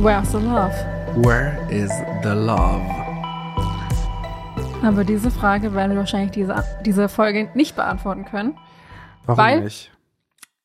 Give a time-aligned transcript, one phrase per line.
[0.00, 0.72] Where's the love?
[1.16, 1.90] Where is
[2.22, 2.82] the love?
[4.82, 8.56] Aber diese Frage werden wir wahrscheinlich diese, diese Folge nicht beantworten können.
[9.26, 9.90] Warum Weil- nicht?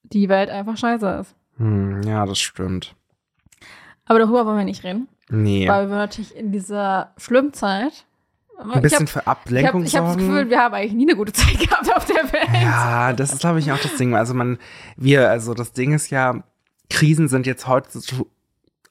[0.04, 1.36] Die Welt einfach scheiße ist.
[1.58, 2.96] Hm, ja, das stimmt.
[4.06, 5.08] Aber darüber wollen wir nicht reden.
[5.30, 5.68] Nee.
[5.68, 8.06] Weil wir natürlich in dieser schlimmen Zeit.
[8.60, 10.18] Ein bisschen für ich habe Ablenkung ich hab das.
[10.18, 12.50] Gefühl, wir haben eigentlich nie eine gute Zeit gehabt auf der Welt.
[12.62, 14.16] Ja, das ist, glaube ich, auch das Ding.
[14.16, 14.60] Also man,
[14.96, 16.44] wir, also das Ding ist ja,
[16.92, 18.26] Krisen sind jetzt heutzutage,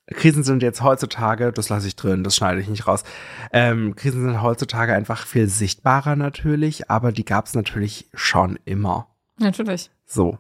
[0.09, 3.05] Krisen sind jetzt heutzutage, das lasse ich drin, das schneide ich nicht raus.
[3.53, 9.09] Ähm, Krisen sind heutzutage einfach viel sichtbarer natürlich, aber die gab es natürlich schon immer.
[9.39, 9.91] Natürlich.
[10.05, 10.39] So.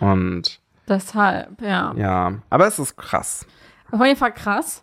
[0.00, 1.94] Und Deshalb, ja.
[1.96, 3.46] ja, aber es ist krass.
[3.92, 4.82] Auf jeden Fall krass.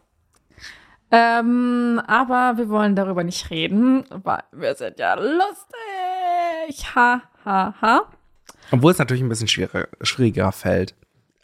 [1.11, 6.95] Ähm, aber wir wollen darüber nicht reden, weil wir sind ja lustig.
[6.95, 8.01] Ha, ha, ha.
[8.71, 10.95] Obwohl es natürlich ein bisschen schwieriger, schwieriger fällt,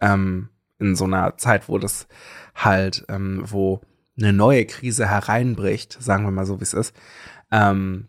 [0.02, 2.08] ähm, in so einer Zeit, wo das
[2.56, 3.82] halt, ähm, wo
[4.18, 6.96] eine neue Krise hereinbricht, sagen wir mal so, wie es ist.
[7.52, 8.08] Ähm,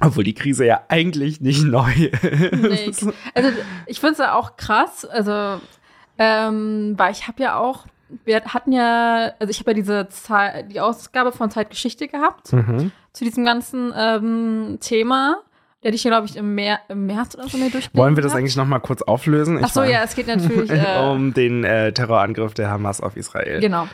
[0.00, 3.02] obwohl die Krise ja eigentlich nicht neu ist.
[3.02, 3.50] ich- also
[3.86, 5.60] ich finde es ja auch krass, also
[6.18, 7.86] ähm, weil ich habe ja auch,
[8.24, 12.92] wir hatten ja, also ich habe ja diese Zeit, die Ausgabe von Zeitgeschichte gehabt Mhm.
[13.12, 15.42] zu diesem ganzen ähm, Thema.
[15.82, 17.94] Die hatte ich, glaube ich, im, Mer im März oder so mir durchgelesen.
[17.98, 19.58] Wollen wir das eigentlich noch mal kurz auflösen?
[19.58, 20.70] Ich Ach so, ja, es geht natürlich.
[20.70, 23.60] Äh, um den äh, Terrorangriff der Hamas auf Israel.
[23.60, 23.88] Genau.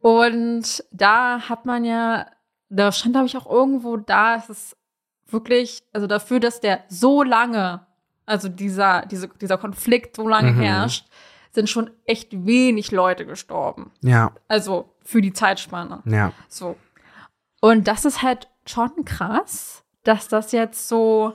[0.00, 2.26] Und da hat man ja,
[2.68, 4.76] da stand, glaube ich, auch irgendwo da, es ist
[5.28, 7.80] wirklich, also dafür, dass der so lange,
[8.24, 10.60] also dieser, diese, dieser Konflikt so lange Mhm.
[10.60, 11.06] herrscht,
[11.50, 13.90] sind schon echt wenig Leute gestorben.
[14.02, 16.02] Ja, Also für die Zeitspanne.
[16.04, 16.32] ja.
[16.48, 16.76] So.
[17.60, 21.34] Und das ist halt schon krass, dass das jetzt so,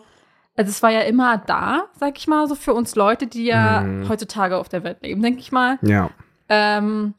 [0.55, 3.81] also es war ja immer da, sag ich mal, so für uns Leute, die ja
[3.81, 4.09] Mhm.
[4.09, 5.77] heutzutage auf der Welt leben, denke ich mal.
[5.81, 6.09] Ja.
[6.49, 7.13] Ähm,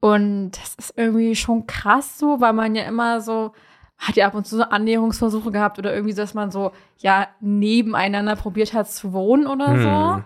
[0.00, 3.52] und das ist irgendwie schon krass so, weil man ja immer so,
[3.96, 8.36] hat ja ab und zu so Annäherungsversuche gehabt oder irgendwie, dass man so, ja, nebeneinander
[8.36, 10.14] probiert hat zu wohnen oder so.
[10.16, 10.24] Hm.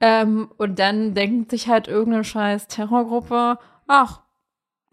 [0.00, 4.20] Ähm, und dann denkt sich halt irgendeine scheiß Terrorgruppe, ach,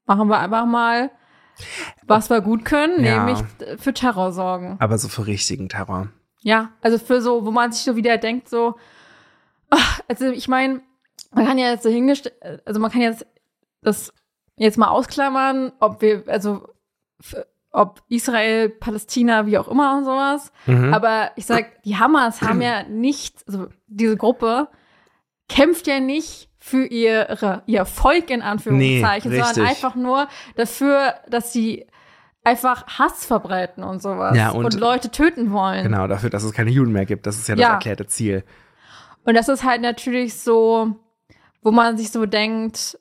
[0.06, 1.12] machen wir einfach mal,
[2.06, 3.24] was wir gut können, Ja.
[3.26, 3.44] nämlich
[3.78, 4.78] für Terror sorgen.
[4.80, 6.10] Aber so für richtigen Terror.
[6.42, 8.76] Ja, also für so, wo man sich so wieder denkt, so,
[9.70, 10.82] ach, also ich meine,
[11.34, 12.36] man kann ja jetzt so hingestellt,
[12.66, 13.26] also man kann jetzt
[13.82, 14.14] das
[14.58, 16.68] jetzt mal ausklammern, ob wir, also
[17.72, 20.52] ob Israel, Palästina, wie auch immer und sowas.
[20.66, 20.94] Mhm.
[20.94, 24.68] Aber ich sag, die Hamas haben ja nicht, also diese Gruppe
[25.48, 31.52] kämpft ja nicht für ihre, ihr Volk in Anführungszeichen, Nee, sondern einfach nur dafür, dass
[31.52, 31.88] sie
[32.44, 35.84] einfach Hass verbreiten und sowas Ja, und- Leute töten wollen.
[35.84, 37.26] Genau, dafür, dass es keine Juden mehr gibt.
[37.26, 37.74] Das ist ja das Ja.
[37.74, 38.44] erklärte Ziel.
[39.26, 40.96] Und das ist halt natürlich so,
[41.64, 42.98] wo man sich so denkt,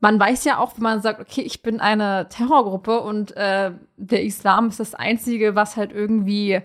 [0.00, 4.22] man weiß ja auch, wenn man sagt, okay, ich bin eine Terrorgruppe und äh, der
[4.24, 6.62] Islam ist das Einzige, was halt irgendwie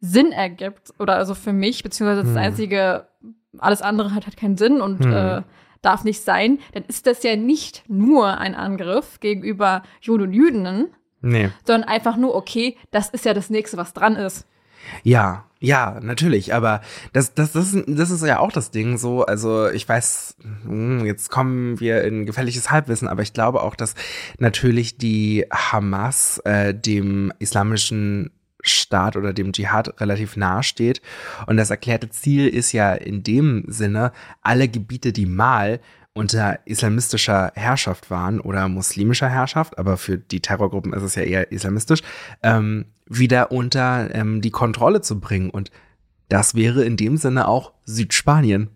[0.00, 0.92] Sinn ergibt.
[1.00, 2.36] Oder also für mich, beziehungsweise das Hm.
[2.38, 3.08] Einzige,
[3.60, 5.12] alles andere hat halt keinen Sinn und Hm.
[5.12, 5.42] äh,
[5.82, 6.58] darf nicht sein.
[6.72, 10.88] Dann ist das ja nicht nur ein Angriff gegenüber Juden und Jüdinnen,
[11.22, 11.50] Nee.
[11.66, 14.46] sondern einfach nur, okay, das ist ja das Nächste, was dran ist.
[15.02, 16.80] Ja, ja, natürlich, aber
[17.12, 21.04] das, das, das, ist, das ist ja auch das Ding so, also ich weiß, hm,
[21.06, 23.94] jetzt kommen wir in gefährliches Halbwissen, aber ich glaube auch, dass
[24.38, 28.30] natürlich die Hamas äh, dem islamischen
[28.68, 31.00] Staat oder dem Dschihad relativ nahe steht
[31.46, 34.12] und das erklärte Ziel ist ja in dem Sinne,
[34.42, 35.80] alle Gebiete, die mal
[36.16, 41.52] unter islamistischer Herrschaft waren oder muslimischer Herrschaft, aber für die Terrorgruppen ist es ja eher
[41.52, 42.00] islamistisch,
[42.42, 45.50] ähm, wieder unter ähm, die Kontrolle zu bringen.
[45.50, 45.70] Und
[46.30, 48.70] das wäre in dem Sinne auch Südspanien.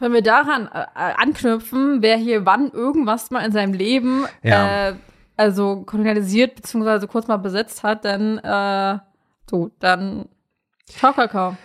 [0.00, 4.88] Wenn wir daran äh, anknüpfen, wer hier wann irgendwas mal in seinem Leben Ja.
[4.88, 4.94] äh,
[5.42, 8.98] also kolonialisiert beziehungsweise kurz mal besetzt hat, dann äh,
[9.50, 10.26] so, dann
[10.88, 11.56] Ciao, Kakao.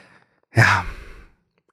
[0.53, 0.85] Ja,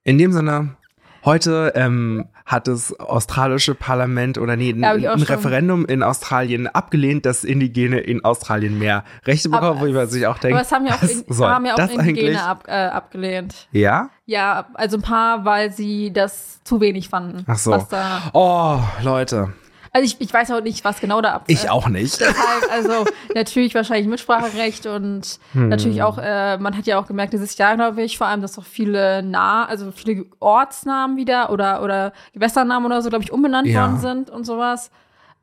[0.03, 0.75] in dem Sinne,
[1.23, 5.23] heute ähm, hat das australische Parlament oder nee, Ja, ein schon.
[5.23, 10.27] Referendum in Australien abgelehnt, dass Indigene in Australien mehr Rechte bekommen, Aber wo man sich
[10.27, 12.71] auch denkt, Aber es haben ja auch, in, soll haben ja auch Indigene ab, äh,
[12.71, 13.67] abgelehnt.
[13.71, 14.09] Ja?
[14.25, 17.45] Ja, also ein paar, weil sie das zu wenig fanden.
[17.47, 17.87] Ach so.
[18.33, 19.53] Oh, Leute,
[19.95, 21.45] also ich, ich weiß auch nicht, was genau da ab.
[21.47, 22.19] ich äh, auch nicht.
[22.19, 25.69] Deshalb, also natürlich wahrscheinlich Mitspracherecht und Hm.
[25.69, 28.57] natürlich auch, äh, man hat ja auch gemerkt, dieses Jahr, glaube ich, vor allem, dass
[28.59, 33.67] auch viele nah, also viele Ortsnamen wieder oder, oder Gewässernamen oder so, glaube ich, umbenannt
[33.69, 33.83] Ja.
[33.83, 34.91] worden sind und sowas.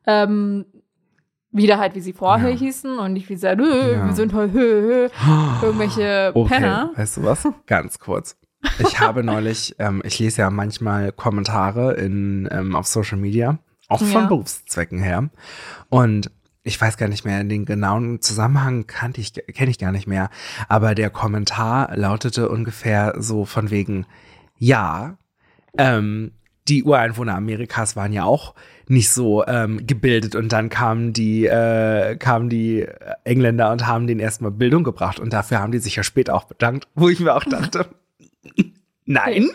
[0.06, 0.66] Ähm,
[1.50, 2.56] wieder halt, wie sie vorher Ja.
[2.56, 4.06] hießen und nicht wie sie, nö, Ja.
[4.06, 6.90] wir sind halt hö, hö, irgendwelche Okay, Penner.
[6.94, 7.48] weißt du was?
[7.66, 8.37] Ganz kurz.
[8.78, 13.58] Ich habe neulich, ähm, ich lese ja manchmal Kommentare in, ähm, auf Social Media,
[13.92, 14.26] auch von Ja.
[14.26, 15.28] Berufszwecken her.
[15.88, 16.30] Und
[16.64, 20.30] ich weiß gar nicht mehr, den genauen Zusammenhang kannte ich, kenne ich gar nicht mehr.
[20.68, 24.06] Aber der Kommentar lautete ungefähr so von wegen,
[24.58, 25.16] ja,
[25.76, 26.32] ähm,
[26.68, 28.54] die Ureinwohner Amerikas waren ja auch
[28.86, 32.86] nicht so ähm, gebildet und dann kamen die, äh, kamen die
[33.24, 36.44] Engländer und haben denen erstmal Bildung gebracht und dafür haben die sich ja später auch
[36.44, 37.88] bedankt, wo ich mir auch dachte,
[39.04, 39.50] nein.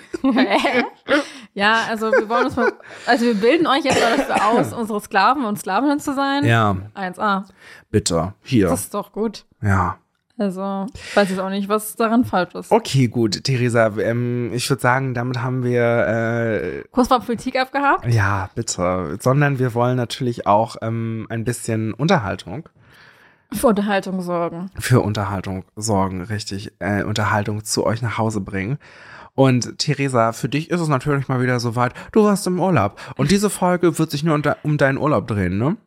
[1.57, 2.71] Ja, also wir wollen uns mal,
[3.07, 6.45] also wir bilden euch jetzt mal dafür aus, unsere Sklaven und Sklavinnen zu sein.
[6.45, 7.45] Ja, 1a.
[7.89, 8.67] bitte, hier.
[8.69, 9.45] Das ist doch gut.
[9.61, 9.97] Ja.
[10.37, 12.71] Also, weiß jetzt auch nicht, was daran falsch ist.
[12.71, 18.05] Okay, gut, Theresa, ähm, ich würde sagen, damit haben wir, äh, Kurz mal Politik abgehakt.
[18.05, 22.69] ja, bitte, sondern wir wollen natürlich auch ähm, ein bisschen Unterhaltung.
[23.51, 24.69] Für Unterhaltung sorgen.
[24.77, 28.77] für Unterhaltung sorgen, richtig, äh, Unterhaltung zu euch nach Hause bringen.
[29.37, 32.99] Und Theresa, für dich ist es natürlich mal wieder soweit, du warst im Urlaub.
[33.17, 35.77] Und diese Folge wird sich nur um deinen Urlaub drehen, ne?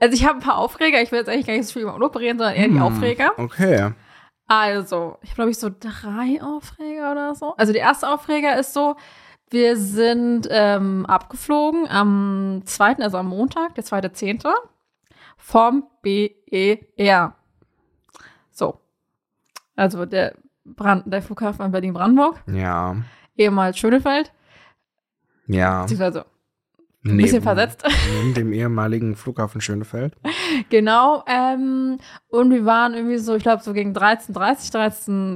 [0.00, 1.02] Also ich habe ein paar Aufreger.
[1.02, 2.80] Ich will jetzt eigentlich gar nicht so viel über Urlaub reden, sondern eher die Hm,
[2.82, 3.32] Aufreger.
[3.36, 3.92] Okay.
[4.46, 7.54] Also, ich habe, glaube ich, so drei Aufreger oder so.
[7.56, 8.96] Also der erste Aufreger ist so,
[9.50, 14.48] wir sind ähm, abgeflogen am 2., also am Montag, der 2.10.
[15.36, 17.34] vom BER.
[18.50, 18.80] So.
[19.74, 20.34] Also der,
[20.74, 22.96] Brand, der Flughafen in Berlin-Brandenburg, Ja.
[23.36, 24.32] ehemals Schönefeld,
[25.46, 25.82] Ja.
[25.82, 26.26] beziehungsweise
[27.04, 27.84] ein bisschen versetzt.
[28.16, 30.14] Neben dem ehemaligen Flughafen Schönefeld.
[30.70, 31.98] Genau, ähm,
[32.28, 34.72] und wir waren irgendwie so, ich glaube, so gegen 13.30,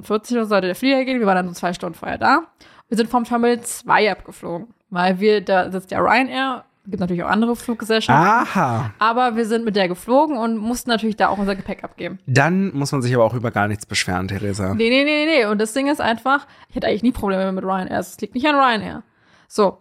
[0.02, 1.20] 13.40 Uhr sollte der Flieger gehen.
[1.20, 2.44] Wir waren dann so zwei Stunden vorher da.
[2.88, 7.31] Wir sind vom Terminal 2 abgeflogen, weil wir, da sitzt ja Ryanair, gibt natürlich auch
[7.31, 8.92] andere Fluggesellschaften, Aha.
[8.98, 12.19] aber wir sind mit der geflogen und mussten natürlich da auch unser Gepäck abgeben.
[12.26, 14.75] Dann muss man sich aber auch über gar nichts beschweren, Theresa.
[14.75, 17.64] Nee, nee, nee, nee, und das Ding ist einfach, ich hatte eigentlich nie Probleme mit
[17.64, 19.02] Ryanair, es liegt nicht an Ryanair.
[19.48, 19.78] So.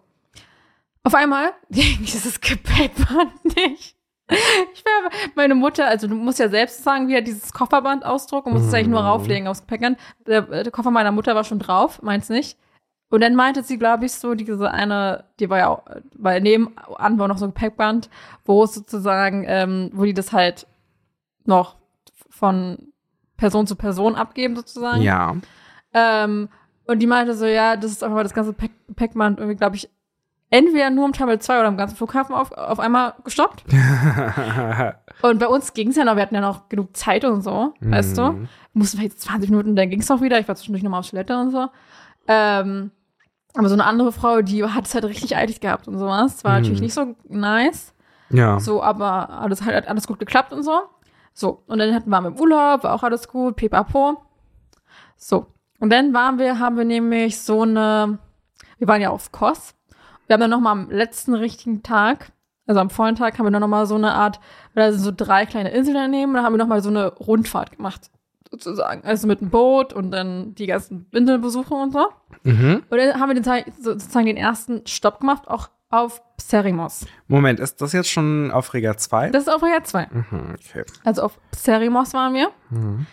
[1.03, 3.95] Auf einmal ging dieses Gepäckband nicht.
[4.31, 8.45] Ich wäre meine Mutter, also du musst ja selbst sagen, wie er dieses Kofferband ausdruckt
[8.45, 9.97] und musst es eigentlich nur rauflegen aufs Gepäckband.
[10.27, 12.57] Der, der Koffer meiner Mutter war schon drauf, meins nicht.
[13.09, 15.83] Und dann meinte sie, glaube ich, so diese eine, die war ja auch,
[16.15, 18.09] weil nebenan war noch so ein Gepäckband,
[18.45, 20.67] wo es sozusagen, ähm, wo die das halt
[21.45, 21.77] noch
[22.29, 22.94] von
[23.38, 25.01] Person zu Person abgeben sozusagen.
[25.01, 25.35] Ja.
[25.94, 26.50] Ähm,
[26.85, 29.75] und die meinte so, ja, das ist einfach mal das ganze Pack Packband irgendwie, glaube
[29.75, 29.89] ich,
[30.50, 33.63] entweder nur im Terminal 2 oder am ganzen Flughafen auf, auf einmal gestoppt.
[35.21, 37.73] Und bei uns ging es ja noch, wir hatten ja noch genug Zeit und so,
[37.81, 38.21] weißt du?
[38.23, 38.47] Mhm.
[38.73, 40.39] Mussten vielleicht 20 Minuten, dann ging es noch wieder.
[40.39, 41.67] Ich war zwischendurch nochmal auf Toilette und so.
[42.27, 42.91] Ähm,
[43.55, 46.43] aber so eine andere Frau, die hat es halt richtig eilig gehabt und sowas.
[46.43, 46.57] War Mhm.
[46.61, 47.93] natürlich nicht so nice.
[48.29, 48.59] ja.
[48.59, 50.81] So, aber alles halt hat alles gut geklappt und so.
[51.33, 54.21] So, und dann hatten wir im Urlaub, war auch alles gut, pipapo.
[55.17, 55.47] So,
[55.79, 58.19] und dann waren wir, haben wir nämlich so eine,
[58.77, 59.73] wir waren ja auf Kos.
[60.27, 62.31] Wir haben dann noch mal am letzten richtigen Tag,
[62.67, 64.39] also am vollen Tag, haben wir dann noch mal so eine Art,
[64.75, 67.75] da sind so drei kleine Inseln daneben, da haben wir noch mal so eine Rundfahrt
[67.77, 68.11] gemacht,
[68.51, 69.03] sozusagen.
[69.03, 72.07] Also mit dem Boot und dann die ganzen Inselbesuche und so.
[72.43, 72.83] Mhm.
[72.89, 77.05] Und dann haben wir den, sozusagen den ersten Stopp gemacht, auch auf Pserimos.
[77.27, 79.31] Moment, ist das jetzt schon Aufreger 2?
[79.31, 80.07] Das ist auf Reha 2.
[80.11, 80.85] Mhm, okay.
[81.03, 82.51] Also auf Pserimos waren wir.
[82.69, 83.07] Mhm.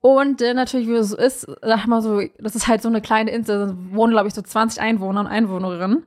[0.00, 3.00] Und äh, natürlich, wie es so ist, sag mal so, das ist halt so eine
[3.00, 6.04] kleine Insel, da wohnen, glaube ich, so 20 Einwohner und Einwohnerinnen.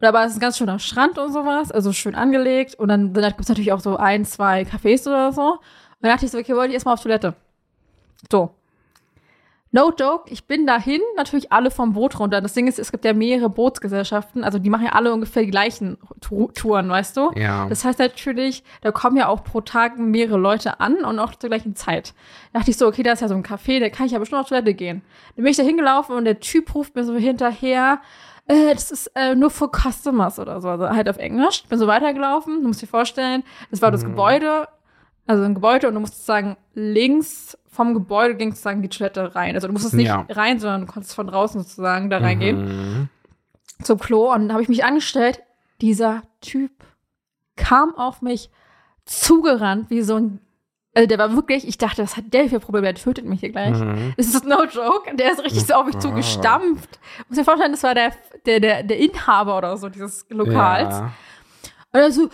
[0.00, 2.76] Und aber es ist ein ganz schöner Strand und sowas, also schön angelegt.
[2.76, 5.52] Und dann, dann gibt es natürlich auch so ein, zwei Cafés oder so.
[5.52, 5.60] Und
[6.00, 7.34] dann dachte ich so, okay, wollte ich erstmal auf Toilette.
[8.30, 8.54] So.
[9.70, 12.40] No joke, ich bin dahin, natürlich alle vom Boot runter.
[12.40, 15.50] Das Ding ist, es gibt ja mehrere Bootsgesellschaften, also die machen ja alle ungefähr die
[15.50, 17.32] gleichen Touren, weißt du?
[17.34, 17.66] Ja.
[17.68, 21.50] Das heißt natürlich, da kommen ja auch pro Tag mehrere Leute an und auch zur
[21.50, 22.14] gleichen Zeit.
[22.52, 24.18] Da dachte ich so, okay, da ist ja so ein Café, da kann ich ja
[24.18, 25.02] bestimmt auf Toilette gehen.
[25.36, 28.00] Dann bin ich da hingelaufen und der Typ ruft mir so hinterher,
[28.46, 31.64] äh, das ist äh, nur für Customers oder so, also halt auf Englisch.
[31.68, 34.66] Bin so weitergelaufen, du musst dir vorstellen, das war das Gebäude,
[35.28, 39.54] also ein Gebäude und du musst sozusagen links vom Gebäude ging sozusagen die Toilette rein.
[39.54, 40.26] Also du musstest nicht Ja.
[40.28, 43.08] rein, sondern du konntest von draußen sozusagen da reingehen Mhm.
[43.84, 45.40] zum Klo und dann habe ich mich angestellt.
[45.80, 46.72] Dieser Typ
[47.56, 48.50] kam auf mich
[49.04, 50.40] zugerannt wie so ein
[50.94, 52.86] also der war wirklich, ich dachte, was hat der für Probleme?
[52.92, 53.78] Der tötet mich hier gleich.
[53.78, 54.14] Mhm.
[54.16, 55.14] Das ist no joke.
[55.14, 56.98] Der ist richtig so auf mich zugestampft.
[57.28, 58.10] Muss mir vorstellen, das war der,
[58.46, 60.94] der, der, der Inhaber oder so dieses Lokals.
[60.98, 61.12] Ja.
[61.92, 62.28] Und er so, äh,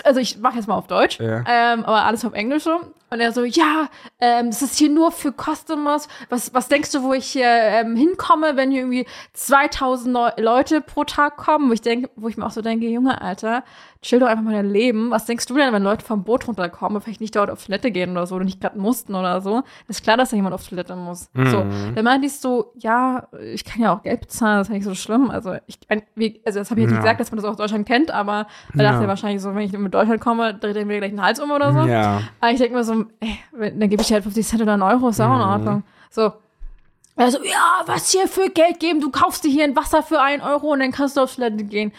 [0.00, 0.06] du?
[0.06, 1.44] Also ich mache jetzt mal auf Deutsch, Ja.
[1.46, 2.80] ähm, aber alles auf Englisch so.
[3.10, 3.88] Und er so, ja,
[4.20, 6.08] ähm, es ist hier nur für Customers.
[6.28, 10.80] Was, was denkst du, wo ich hier ähm, hinkomme, wenn hier irgendwie 2000 Neu Leute
[10.82, 11.68] pro Tag kommen?
[11.70, 13.64] Wo ich denke, wo ich mir auch so denke, Junge, Alter,
[14.00, 15.10] chill doch einfach mal dein Leben.
[15.10, 17.90] Was denkst du denn, wenn Leute vom Boot runterkommen und vielleicht nicht dort auf Toilette
[17.90, 19.62] gehen oder so oder nicht gerade mussten oder so?
[19.88, 21.28] Ist klar, dass da jemand auf Toilette muss.
[21.34, 21.46] Mhm.
[21.50, 24.74] So, dann meinte ich so, ja, ich kann ja auch Geld bezahlen, das ist ja
[24.76, 25.30] nicht so schlimm.
[25.30, 25.78] Also, ich,
[26.44, 26.96] also das habe ich jetzt Ja.
[26.98, 28.90] nicht gesagt, dass man das auch aus Deutschland kennt, aber da Ja.
[28.92, 31.40] dachte er wahrscheinlich so, wenn ich mit Deutschland komme, dreht er mir gleich den Hals
[31.40, 31.80] um oder so.
[31.80, 32.20] Ja.
[32.40, 34.82] Aber ich denke mir so, ey, dann gebe ich dir halt 50 Cent oder einen
[34.82, 35.82] Euro, ist auch in Ordnung.
[36.10, 36.32] So.
[37.16, 39.00] Also, ja, was hier für Geld geben?
[39.00, 41.64] Du kaufst dir hier ein Wasser für einen Euro und dann kannst du aufs Toilette
[41.64, 41.90] gehen.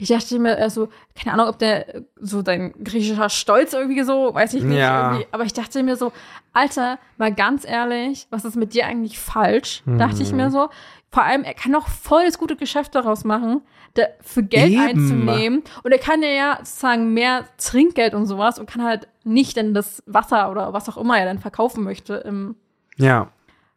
[0.00, 0.88] Ich dachte mir, also,
[1.20, 5.10] keine Ahnung, ob der äh, so dein griechischer Stolz irgendwie so, weiß ich nicht, Ja.
[5.10, 5.26] irgendwie.
[5.32, 6.12] Aber ich dachte mir so,
[6.52, 9.82] Alter, mal ganz ehrlich, was ist mit dir eigentlich falsch?
[9.86, 10.68] Dachte ich mir so.
[11.10, 13.62] Vor allem, er kann doch voll das gute Geschäft daraus machen,
[13.94, 14.80] da, für Geld Eben.
[14.82, 15.62] einzunehmen.
[15.82, 20.02] Und er kann ja sozusagen mehr Trinkgeld und sowas und kann halt nicht dann das
[20.06, 22.14] Wasser oder was auch immer er dann verkaufen möchte.
[22.16, 22.56] Im,
[22.96, 23.30] Ja.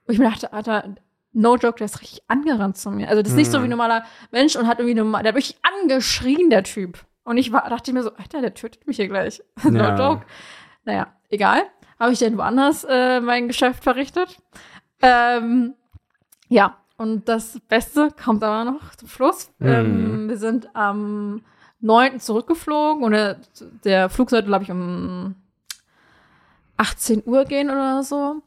[0.06, 0.84] wo ich mir dachte, Alter,
[1.34, 3.10] no joke, der ist richtig angerannt zu mir.
[3.10, 5.36] Also das ist nicht so wie ein normaler Mensch und hat irgendwie normal, der hat
[5.36, 7.00] wirklich angeschrien, der Typ.
[7.24, 9.42] Und ich war, dachte mir so, Alter, der tötet mich hier gleich.
[9.64, 9.96] no Ja.
[9.98, 10.26] joke.
[10.84, 11.62] Naja, egal.
[12.00, 14.38] Habe ich denn woanders äh, mein Geschäft verrichtet.
[15.02, 15.76] Ähm,
[16.50, 19.52] ja, und das Beste kommt aber noch zum Schluss.
[19.60, 19.68] Mhm.
[19.68, 21.42] Ähm, wir sind am
[21.80, 22.20] 9.
[22.20, 23.38] zurückgeflogen und der,
[23.84, 25.36] der Flug sollte, glaube ich, um
[26.78, 28.42] 18 Uhr gehen oder so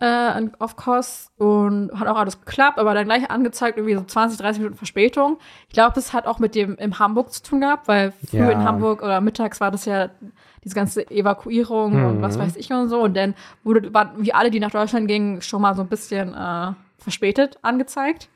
[0.00, 4.38] äh, auf Kos und hat auch alles geklappt, aber dann gleich angezeigt, irgendwie so 20,
[4.38, 5.38] 30 Minuten Verspätung.
[5.68, 8.50] Ich glaube, das hat auch mit dem in Hamburg zu tun gehabt, weil früh Ja.
[8.50, 10.10] in Hamburg oder mittags war das ja
[10.64, 12.22] diese ganze Evakuierung und Mhm.
[12.22, 13.00] was weiß ich und so.
[13.00, 16.34] Und dann wurde, waren wie alle, die nach Deutschland gingen, schon mal so ein bisschen
[16.34, 18.28] äh, verspätet angezeigt.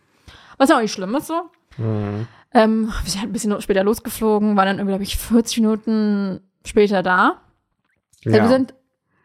[0.59, 1.43] Was ja auch nicht schlimm ist so.
[1.79, 2.27] Mhm.
[2.55, 6.41] Ähm, wir sind halt ein bisschen später losgeflogen, waren dann irgendwie, glaube ich, 40 Minuten
[6.67, 7.41] später da.
[8.25, 8.43] Also Ja.
[8.45, 8.75] Wir sind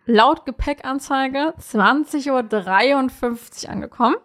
[0.07, 4.15] laut Gepäckanzeige 20.53 Uhr angekommen.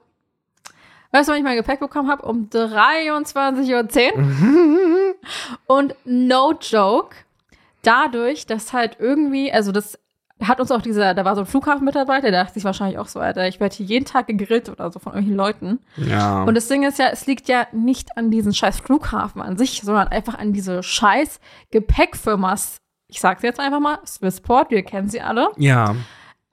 [1.11, 2.23] Weißt du, wann ich mein Gepäck bekommen habe?
[2.23, 5.15] Um 23.10 Uhr.
[5.67, 7.15] Und no joke,
[7.83, 9.99] dadurch, dass halt irgendwie, also das
[10.41, 13.21] hat uns auch dieser, da war so ein Flughafenmitarbeiter, der dachte sich wahrscheinlich auch so,
[13.21, 15.79] Alter, ich werde hier jeden Tag gegrillt oder so von irgendwelchen Leuten.
[15.97, 16.43] ja.
[16.45, 19.83] Und das Ding ist ja, es liegt ja nicht an diesen scheiß Flughafen an sich,
[19.83, 21.39] sondern einfach an diese scheiß
[21.71, 22.57] Gepäckfirma.
[23.12, 25.95] Ich sag's jetzt einfach mal, Swissport, wir kennen sie alle, ja.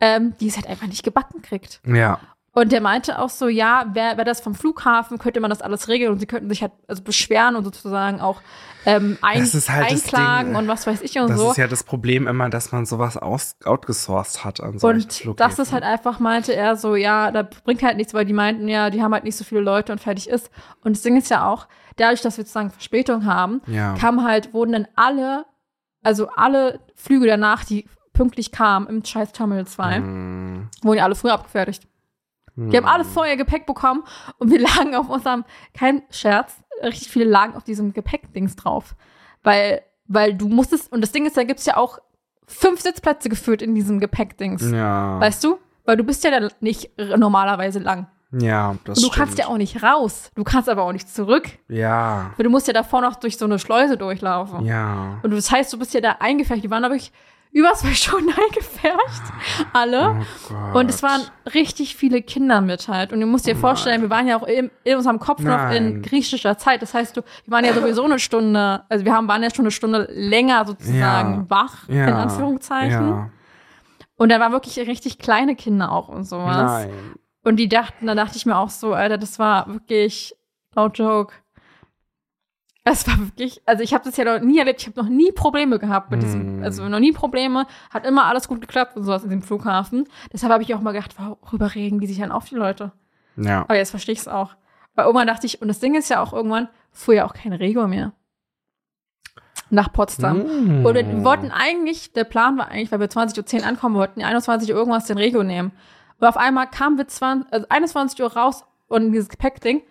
[0.01, 1.79] ähm, die es halt einfach nicht gebacken kriegt.
[1.85, 2.19] Ja.
[2.51, 5.87] Und der meinte auch so, ja, wäre wär das vom Flughafen, könnte man das alles
[5.87, 8.41] regeln und sie könnten sich halt also beschweren und sozusagen auch
[8.85, 11.51] ähm, ein, Das halt das einklagen und was weiß ich und Das so.
[11.51, 15.35] ist ja das Problem immer, dass man sowas aus outgesourced hat an solchen Und Flughäfen.
[15.37, 18.67] das ist halt einfach, meinte er so, ja, da bringt halt nichts, weil die meinten,
[18.67, 20.49] ja, die haben halt nicht so viele Leute und fertig ist.
[20.83, 23.93] Und das Ding ist ja auch, dadurch, dass wir sozusagen Verspätung haben, Ja.
[23.93, 25.45] kam halt, wurden dann alle,
[26.03, 30.69] also alle Flüge danach, die pünktlich kamen im scheiß Terminal 2, Mhm.
[30.83, 31.87] wurden ja alle früher abgefertigt.
[32.55, 34.03] Die haben alle vorher Gepäck bekommen
[34.37, 38.95] und wir lagen auf unserem, kein Scherz, richtig viele lagen auf diesem Gepäckdings drauf.
[39.43, 41.99] Weil, weil du musstest, und das Ding ist, da gibt's ja auch
[42.47, 44.69] fünf Sitzplätze geführt in diesem Gepäckdings.
[44.71, 45.17] Ja.
[45.21, 45.57] Weißt du?
[45.85, 48.07] Weil du bist ja dann nicht normalerweise lang.
[48.31, 49.13] Ja, das Und du stimmt.
[49.15, 50.31] kannst ja auch nicht raus.
[50.35, 51.49] Du kannst aber auch nicht zurück.
[51.67, 52.31] Ja.
[52.37, 54.65] Weil du musst ja davor noch durch so eine Schleuse durchlaufen.
[54.65, 55.19] Ja.
[55.23, 56.63] Und das heißt, du bist ja da eingefärbt.
[56.63, 57.11] Die waren da wirklich
[57.51, 59.33] über zwei Stunden eingefärbt.
[59.73, 60.23] Alle.
[60.73, 60.77] Oh.
[60.77, 61.21] Und es waren
[61.55, 63.11] richtig viele Kinder mit halt.
[63.11, 65.93] Und du musst dir vorstellen, wir waren ja auch in, in unserem Kopf noch in
[65.93, 66.01] Nein.
[66.03, 66.83] griechischer Zeit.
[66.83, 69.65] Das heißt, du, wir waren ja sowieso eine Stunde, also wir haben, waren ja schon
[69.65, 71.45] eine Stunde länger sozusagen Ja.
[71.49, 72.07] wach, ja.
[72.07, 73.09] in Anführungszeichen.
[73.09, 73.29] Ja.
[74.17, 76.85] Und da waren wirklich richtig kleine Kinder auch und sowas.
[76.85, 76.89] Nein.
[77.49, 80.35] Und die dachten, da dachte ich mir auch so, Alter, das war wirklich,
[80.75, 81.33] no joke.
[82.83, 85.31] Es war wirklich, also ich habe das ja noch nie erlebt, ich habe noch nie
[85.31, 86.63] Probleme gehabt mit diesem, Mm.
[86.63, 90.07] also noch nie Probleme, hat immer alles gut geklappt und sowas in dem Flughafen.
[90.31, 92.91] Deshalb habe ich auch mal gedacht, worüber regen die sich dann auf, die Leute?
[93.35, 93.61] Ja.
[93.61, 94.55] Aber jetzt verstehe ich es auch.
[94.93, 97.53] Weil irgendwann dachte ich, und das Ding ist ja auch irgendwann, fuhr ja auch kein
[97.53, 98.13] Rego mehr.
[99.71, 100.81] Nach Potsdam.
[100.81, 100.85] Mm.
[100.85, 104.69] Und wir wollten eigentlich, der Plan war eigentlich, weil wir 20.10 Uhr ankommen wollten, 21
[104.69, 105.71] Uhr irgendwas den Rego nehmen.
[106.19, 109.83] Und auf einmal kamen wir 20, also 21 Uhr raus und dieses Gepäckding,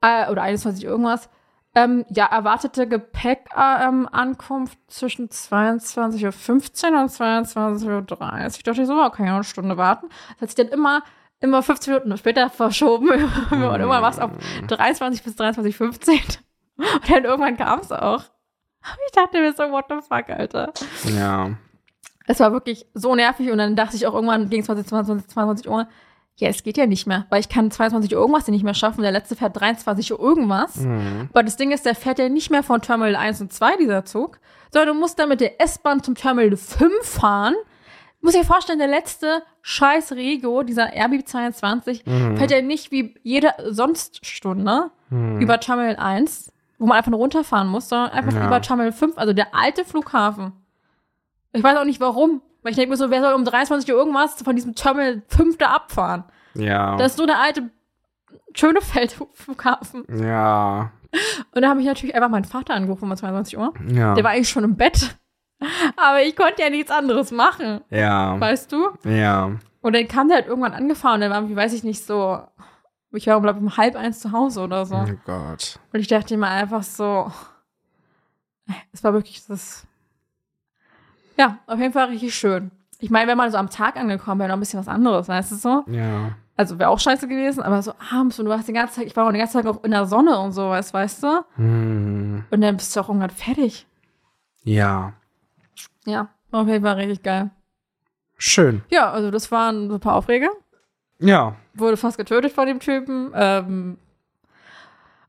[0.00, 1.28] äh, oder 21 Uhr irgendwas,
[1.74, 8.46] ähm, ja, erwartete Gepäckankunft zwischen 22.15 Uhr und 22.30 Uhr.
[8.46, 10.08] Ich dachte so, okay, eine Stunde warten.
[10.34, 11.02] Das hat sich dann immer,
[11.40, 13.08] immer 15 Minuten später verschoben
[13.50, 14.30] und immer was auf
[14.68, 15.86] 23 bis 23.15 Uhr.
[16.76, 18.22] Und dann irgendwann kam es auch.
[19.06, 20.72] Ich dachte mir so, what the fuck, Alter.
[21.16, 21.50] Ja.
[22.26, 25.68] Es war wirklich so nervig und dann dachte ich auch irgendwann gegen 20, 22, 22
[25.68, 25.86] Uhr,
[26.36, 29.02] ja, es geht ja nicht mehr, weil ich kann 22 Uhr irgendwas nicht mehr schaffen.
[29.02, 30.76] Der letzte fährt 23 Uhr irgendwas.
[30.76, 31.28] Mhm.
[31.30, 34.04] Aber das Ding ist, der fährt ja nicht mehr von Terminal 1 und 2, dieser
[34.04, 34.40] Zug,
[34.72, 37.54] sondern du musst dann mit der S-Bahn zum Terminal 5 fahren,
[38.20, 42.38] Muss ich dir vorstellen, der letzte scheiß Rego, dieser RB 22, Mhm.
[42.38, 45.40] fährt ja nicht wie jede sonst Stunde Mhm.
[45.42, 48.46] über Terminal 1, wo man einfach nur runterfahren muss, sondern einfach Ja.
[48.46, 50.52] über Terminal 5, also der alte Flughafen.
[51.54, 52.42] Ich weiß auch nicht warum.
[52.62, 55.58] Weil ich denke mir so, wer soll um 23 Uhr irgendwas von diesem Terminal 5
[55.58, 56.24] da abfahren?
[56.54, 56.96] Ja.
[56.96, 57.70] Das ist so der alte
[58.54, 60.04] Schönefeld-Flughafen.
[60.20, 60.90] ja.
[61.54, 63.72] Und da habe ich natürlich einfach meinen Vater angerufen um 22 Uhr.
[63.86, 64.14] Ja.
[64.14, 65.16] Der war eigentlich schon im Bett.
[65.96, 68.38] Aber ich konnte ja nichts anderes machen, ja.
[68.40, 68.90] weißt du?
[69.04, 69.52] Ja.
[69.80, 71.20] Und dann kam der halt irgendwann angefahren.
[71.20, 72.40] Dann war, wie weiß ich nicht, so.
[73.12, 74.96] Ich war, glaube ich, um halb eins zu Hause oder so.
[74.96, 75.78] Oh Gott.
[75.92, 77.30] Und ich dachte mir einfach so.
[78.90, 79.86] Es war wirklich das.
[81.36, 82.70] Ja, auf jeden Fall richtig schön.
[82.98, 85.52] Ich meine, wenn man so am Tag angekommen wäre, noch ein bisschen was anderes, weißt
[85.52, 85.84] du so?
[85.88, 86.36] Ja.
[86.56, 89.16] Also wäre auch scheiße gewesen, aber so abends und du warst den ganzen Tag, ich
[89.16, 91.44] war auch den ganzen Tag auch in der Sonne und sowas, weißt du?
[91.56, 92.44] Hm.
[92.50, 93.86] Und dann bist du auch irgendwann fertig.
[94.62, 95.14] Ja.
[96.06, 97.50] Ja, auf jeden Fall richtig geil.
[98.36, 98.82] Schön.
[98.90, 100.50] Ja, also das waren so ein paar Aufreger.
[101.18, 101.56] Ja.
[101.74, 103.32] Wurde fast getötet von dem Typen.
[103.34, 103.98] Ähm,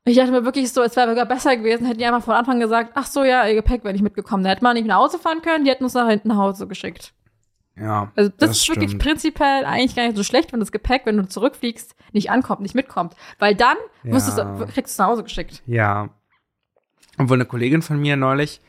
[0.06, 2.60] ich dachte mir wirklich so, es wäre sogar besser gewesen, hätten die einfach von Anfang
[2.60, 4.44] gesagt, ach so, ja, ihr Gepäck wäre nicht mitgekommen.
[4.44, 6.66] Da hätte man nicht nach Hause fahren können, die hätten uns nach hinten nach Hause
[6.66, 7.12] geschickt.
[7.78, 8.10] Ja.
[8.16, 9.02] Also das, Das ist wirklich stimmt.
[9.02, 12.74] prinzipiell eigentlich gar nicht so schlecht, wenn das Gepäck, wenn du zurückfliegst, nicht ankommt, nicht
[12.74, 13.14] mitkommt.
[13.38, 14.12] Weil dann Ja.
[14.12, 14.34] du's-
[14.72, 15.62] kriegst du es nach Hause geschickt.
[15.66, 16.08] Ja.
[17.18, 18.60] Obwohl eine Kollegin von mir neulich,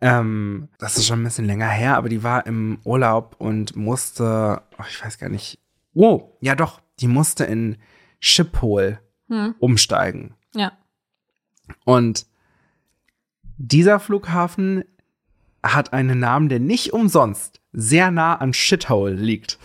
[0.00, 4.62] ähm, das ist schon ein bisschen länger her, aber die war im Urlaub und musste,
[4.76, 5.58] ach, ich weiß gar nicht,
[5.94, 7.76] oh, ja doch, die musste in
[8.20, 9.54] Schiphol Hm.
[9.60, 10.34] umsteigen.
[11.84, 12.26] Und
[13.58, 14.84] dieser Flughafen
[15.62, 19.58] hat einen Namen, der nicht umsonst sehr nah an Shithole liegt,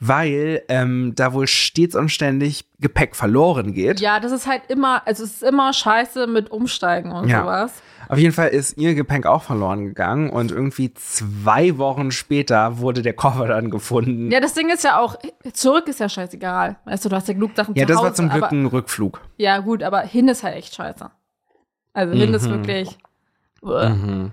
[0.00, 4.00] weil ähm, da wohl stets und ständig Gepäck verloren geht.
[4.00, 7.42] Ja, das ist halt immer, also es ist immer scheiße mit Umsteigen und Ja.
[7.42, 7.72] sowas.
[8.08, 13.00] Auf jeden Fall ist ihr Gepäck auch verloren gegangen und irgendwie zwei Wochen später wurde
[13.00, 14.30] der Koffer dann gefunden.
[14.30, 15.16] Ja, das Ding ist ja auch,
[15.52, 16.76] zurück ist ja scheißegal.
[16.84, 18.06] Weißt du, du hast ja genug Sachen Ja, das Hause.
[18.06, 19.20] war zum Glück aber, ein Rückflug.
[19.36, 21.10] Ja, gut, aber hin ist halt echt scheiße.
[21.92, 22.50] Also ist Mhm.
[22.50, 22.98] wirklich.
[23.60, 24.30] Uah.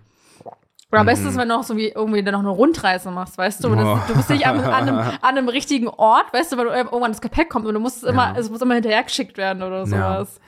[0.92, 3.38] Oder am besten ist, wenn du noch so wie irgendwie dann noch eine Rundreise machst,
[3.38, 3.76] weißt du?
[3.76, 6.72] Das, du bist nicht an, an, einem, an einem richtigen Ort, weißt du, weil du
[6.72, 8.40] irgendwann das Gepäck kommt und du musst es immer, Ja.
[8.40, 10.40] es muss immer hinterhergeschickt werden oder sowas.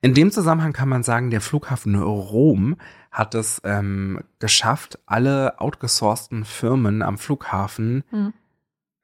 [0.00, 2.76] In dem Zusammenhang kann man sagen, der Flughafen Rom
[3.12, 8.32] hat es ähm, geschafft, alle outgesourcten Firmen am Flughafen Hm.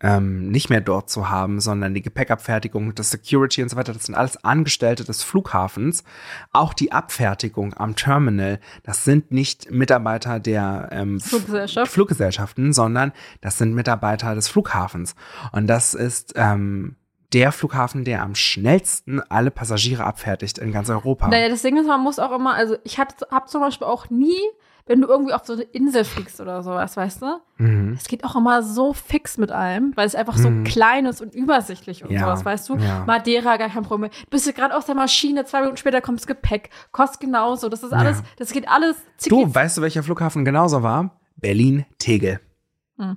[0.02, 4.06] Ähm, nicht mehr dort zu haben, sondern die Gepäckabfertigung, das Security und so weiter, das
[4.06, 6.04] sind alles Angestellte des Flughafens.
[6.52, 11.92] Auch die Abfertigung am Terminal, das sind nicht Mitarbeiter der ähm, Fluggesellschaft.
[11.92, 15.14] Fluggesellschaften, sondern das sind Mitarbeiter des Flughafens.
[15.52, 16.96] Und das ist ähm,
[17.32, 21.28] der Flughafen, der am schnellsten alle Passagiere abfertigt in ganz Europa.
[21.28, 24.10] Naja, das Ding ist, man muss auch immer, also ich hatte, hab zum Beispiel auch
[24.10, 24.36] nie,
[24.86, 27.40] wenn du irgendwie auf so eine Insel fliegst oder sowas, weißt du?
[27.58, 27.92] Mhm.
[27.98, 30.64] Es geht auch immer so fix mit allem, weil es einfach so Mhm.
[30.64, 32.76] klein ist und übersichtlich und Ja, sowas, weißt du?
[32.76, 33.04] ja.
[33.06, 34.10] Madeira, gar kein Problem.
[34.10, 37.68] Du bist du gerade aus der Maschine, zwei Minuten später kommt das Gepäck, kostet genauso.
[37.68, 38.24] Das ist alles, Ja.
[38.38, 38.96] das geht alles
[39.28, 41.20] Du, weißt du, welcher Flughafen genauso war?
[41.36, 42.40] Berlin-Tegel.
[42.98, 43.16] Hm.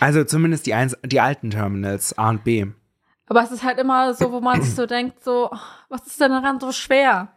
[0.00, 2.66] Also zumindest die, eins, die alten Terminals A und B.
[3.26, 5.56] Aber es ist halt immer so, wo man sich so denkt, so, oh,
[5.88, 7.28] was ist denn daran so schwer?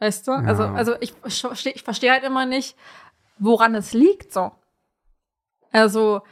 [0.00, 0.32] Weißt du?
[0.32, 2.76] Also, also ich verstehe ich versteh halt immer nicht,
[3.38, 4.52] woran es liegt, so.
[5.72, 6.22] Also,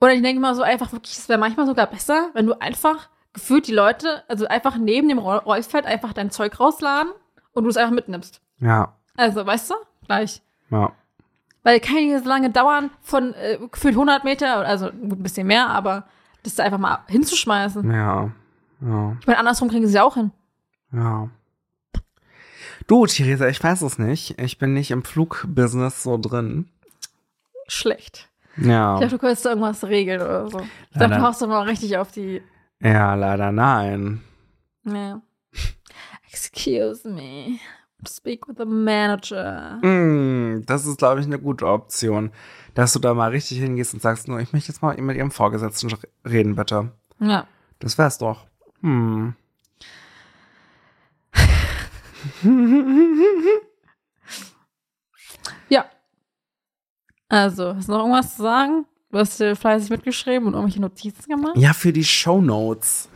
[0.00, 3.08] oder ich denke mal so einfach wirklich, es wäre manchmal sogar besser, wenn du einfach
[3.32, 7.12] gefühlt die Leute, also einfach neben dem Roll- Rollfeld einfach dein Zeug rausladen
[7.52, 8.40] und du es einfach mitnimmst.
[8.60, 9.74] Ja, Also, weißt du?
[10.06, 10.42] Gleich.
[10.70, 10.92] ja.
[11.64, 15.46] Weil kann nicht so lange dauern, von äh, gefühlt 100 Meter, also gut, ein bisschen
[15.46, 16.06] mehr, aber
[16.44, 17.90] das da einfach mal hinzuschmeißen.
[17.92, 18.30] Ja,
[18.80, 20.30] ja, Ich meine, andersrum kriegen sie es auch hin.
[20.92, 21.28] ja.
[22.88, 24.40] Du, Theresa, ich weiß es nicht.
[24.40, 26.68] Ich bin nicht im Flugbusiness so drin.
[27.68, 28.28] Schlecht.
[28.56, 30.60] Ja, Ich dachte, du könntest irgendwas regeln oder so.
[30.90, 32.42] Ich dachte, du haust mal richtig auf die.
[32.80, 34.22] ja, leider nein.
[34.84, 35.20] Ja.
[36.32, 37.58] Excuse me.
[38.08, 39.78] Speak with the manager.
[39.82, 42.30] Mm, das ist, glaube ich, eine gute Option,
[42.74, 45.30] dass du da mal richtig hingehst und sagst, nur, ich möchte jetzt mal mit ihrem
[45.30, 45.90] Vorgesetzten
[46.24, 46.92] reden, bitte.
[47.20, 47.46] Ja.
[47.80, 48.46] Das wär's doch.
[48.80, 49.34] Hm.
[55.68, 55.84] Ja.
[57.28, 58.86] Also, hast du noch irgendwas zu sagen?
[59.10, 61.56] Du hast dir fleißig mitgeschrieben und irgendwelche Notizen gemacht?
[61.56, 63.08] Ja, für die Shownotes.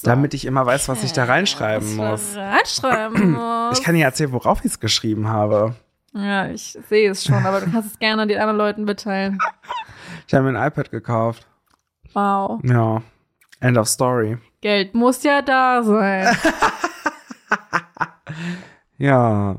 [0.00, 0.06] So.
[0.06, 2.34] Damit ich immer weiß, was ich da reinschreiben muss.
[2.34, 3.78] Reinschreiben muss.
[3.78, 5.74] Ich kann dir erzählen, worauf ich es geschrieben habe.
[6.14, 9.38] ja, ich sehe es schon, aber du kannst es gerne den anderen Leuten mitteilen.
[10.26, 11.46] Ich habe mir ein iPad gekauft.
[12.12, 12.60] Wow.
[12.64, 13.02] Ja.
[13.60, 14.38] End of story.
[14.60, 16.36] Geld muss ja da sein.
[19.02, 19.56] Ja.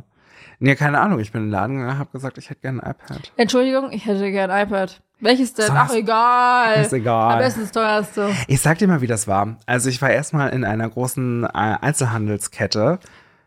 [0.59, 1.19] Ja, keine Ahnung.
[1.19, 3.33] Ich bin in den Laden gegangen, habe gesagt, ich hätte gerne ein iPad.
[3.35, 5.01] Entschuldigung, ich hätte gern ein iPad.
[5.19, 5.67] Welches denn?
[5.67, 6.81] So, Ach, egal.
[6.81, 7.33] Ist egal.
[7.33, 8.29] Am besten das teuerste.
[8.47, 9.57] Ich sag dir mal, wie das war.
[9.65, 12.99] Also ich war erstmal in einer großen äh, Einzelhandelskette.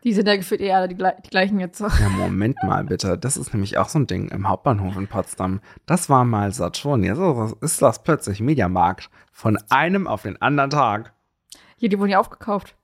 [0.03, 1.79] Die sind ja gefühlt eher alle die, die gleichen jetzt.
[1.79, 3.17] Ja, Moment mal bitte.
[3.17, 5.61] Das ist nämlich auch so ein Ding im Hauptbahnhof in Potsdam.
[5.87, 7.03] Das war mal Saturn.
[7.03, 7.19] Jetzt
[7.61, 9.09] ist das plötzlich Mediamarkt.
[9.31, 11.13] Von einem auf den anderen Tag.
[11.77, 12.76] Hier, die wurden ja aufgekauft.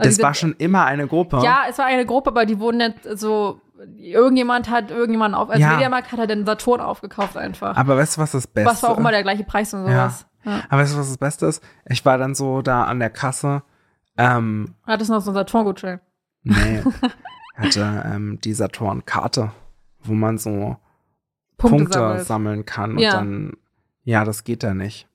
[0.00, 1.40] Also Das war schon immer eine Gruppe.
[1.42, 3.60] Ja, es war eine Gruppe, aber die wurden nicht so.
[3.96, 5.48] Irgendjemand hat irgendjemanden auf.
[5.48, 5.72] Also Ja.
[5.72, 7.76] Mediamarkt hat halt den Saturn aufgekauft einfach.
[7.76, 10.10] Aber weißt du, was das Beste Was war auch immer der gleiche Preis und Ja.
[10.10, 10.26] sowas.
[10.44, 10.60] Ja.
[10.68, 11.62] Aber weißt du, was das Beste ist?
[11.88, 13.62] Ich war dann so da an der Kasse.
[14.18, 16.00] Ähm, Hattest noch so einen Saturn-Gutschein.
[16.42, 16.82] nee,
[17.56, 19.52] hatte ähm, die Saturn-Karte,
[20.02, 20.76] wo man so
[21.56, 22.26] Punkte, Punkte, sammelt.
[22.26, 22.92] sammeln kann.
[22.92, 23.12] Und Ja.
[23.12, 23.52] dann,
[24.04, 25.06] ja, das geht da nicht.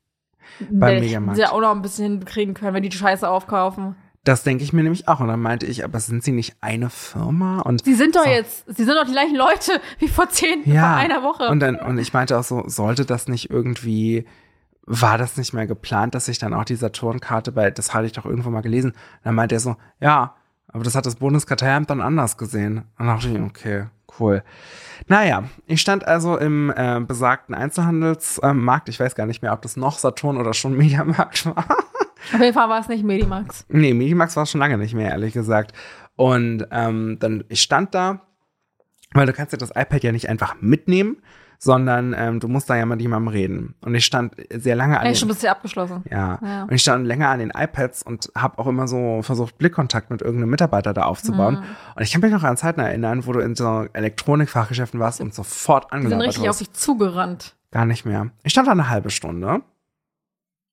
[0.70, 1.36] beim Nee, Mediamarkt.
[1.38, 3.96] Sie ja auch noch ein bisschen hinkriegen können, wenn die die Scheiße aufkaufen.
[4.26, 5.22] Das denke ich mir nämlich auch.
[5.22, 7.60] Und dann meinte ich, aber sind sie nicht eine Firma?
[7.62, 8.30] Und Sie sind doch So.
[8.30, 10.82] jetzt, sie sind doch die gleichen Leute wie vor zehn, Ja.
[10.90, 11.48] vor einer Woche.
[11.48, 14.26] Und dann, und ich meinte auch so, sollte das nicht irgendwie,
[14.86, 18.12] war das nicht mehr geplant, dass ich dann auch die Saturn-Karte bei, das hatte ich
[18.14, 18.94] doch irgendwo mal gelesen.
[19.24, 20.36] Dann meinte er so, ja,
[20.68, 22.80] aber das hat das Bundeskartellamt dann anders gesehen.
[22.98, 23.86] Und dann dachte ich, okay,
[24.20, 24.44] cool.
[25.08, 28.90] Naja, ich stand also im äh, besagten Einzelhandelsmarkt.
[28.90, 31.64] ich weiß gar nicht mehr, ob das noch Saturn oder schon Mediamarkt war.
[32.34, 33.66] Auf jeden Fall war es nicht Medimax.
[33.70, 35.74] Nee, Medimax war es schon lange nicht mehr, ehrlich gesagt.
[36.16, 38.22] Und ähm, dann, ich stand da,
[39.14, 41.18] weil du kannst ja das iPad ja nicht einfach mitnehmen,
[41.58, 43.76] sondern ähm, du musst da ja mit jemandem reden.
[43.82, 46.04] Und ich stand sehr lange an Eigentlich schon den, bisher abgeschlossen.
[46.12, 46.64] ja, Ja.
[46.64, 50.22] und ich stand länger an den iPads und habe auch immer so versucht, Blickkontakt mit
[50.22, 51.56] irgendeinem Mitarbeiter da aufzubauen.
[51.56, 51.64] Mhm.
[51.96, 55.34] Und ich kann mich noch an Zeiten erinnern, wo du in so Elektronikfachgeschäften warst und
[55.34, 56.62] sofort Die sind angelabert richtig auf wurdest.
[56.62, 57.56] dich zugerannt.
[57.72, 58.32] Gar nicht mehr.
[58.44, 59.62] Ich stand da eine halbe Stunde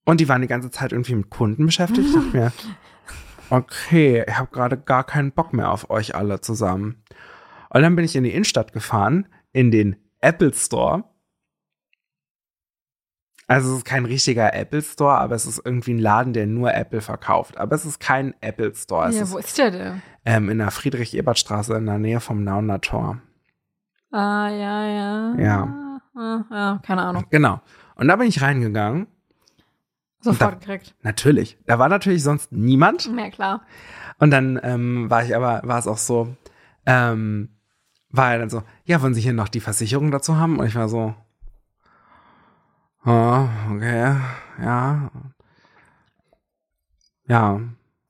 [0.04, 2.08] und die waren die ganze Zeit irgendwie mit Kunden beschäftigt.
[2.08, 2.52] Ich dachte mir,
[3.50, 7.02] okay, ich habe gerade gar keinen Bock mehr auf euch alle zusammen.
[7.70, 11.04] Und dann bin ich in die Innenstadt gefahren, in den Apple Store.
[13.48, 16.72] Also es ist kein richtiger Apple Store, aber es ist irgendwie ein Laden, der nur
[16.74, 17.58] Apple verkauft.
[17.58, 19.08] Aber es ist kein Apple Store.
[19.08, 20.02] Es Ja, wo ist der denn?
[20.24, 23.20] ähm, in der Friedrich-Ebert-Straße in der Nähe vom Nauner Tor.
[24.10, 25.34] Ah, ja, ja.
[25.38, 26.00] Ja.
[26.14, 27.24] Ah, ja, keine Ahnung.
[27.30, 27.60] Genau.
[27.96, 29.06] Und da bin ich reingegangen.
[30.22, 30.94] Sofort da- gekriegt.
[31.02, 31.58] Natürlich.
[31.66, 33.10] Da war natürlich sonst niemand.
[33.16, 33.62] Ja, klar.
[34.18, 36.34] Und dann ähm, war ich aber, war es auch so,
[36.86, 37.50] ähm,
[38.10, 40.58] war er dann so, ja, wollen Sie hier noch die Versicherung dazu haben?
[40.58, 41.14] Und ich war so,
[43.04, 44.16] oh, okay,
[44.60, 45.10] ja.
[47.26, 47.60] Ja,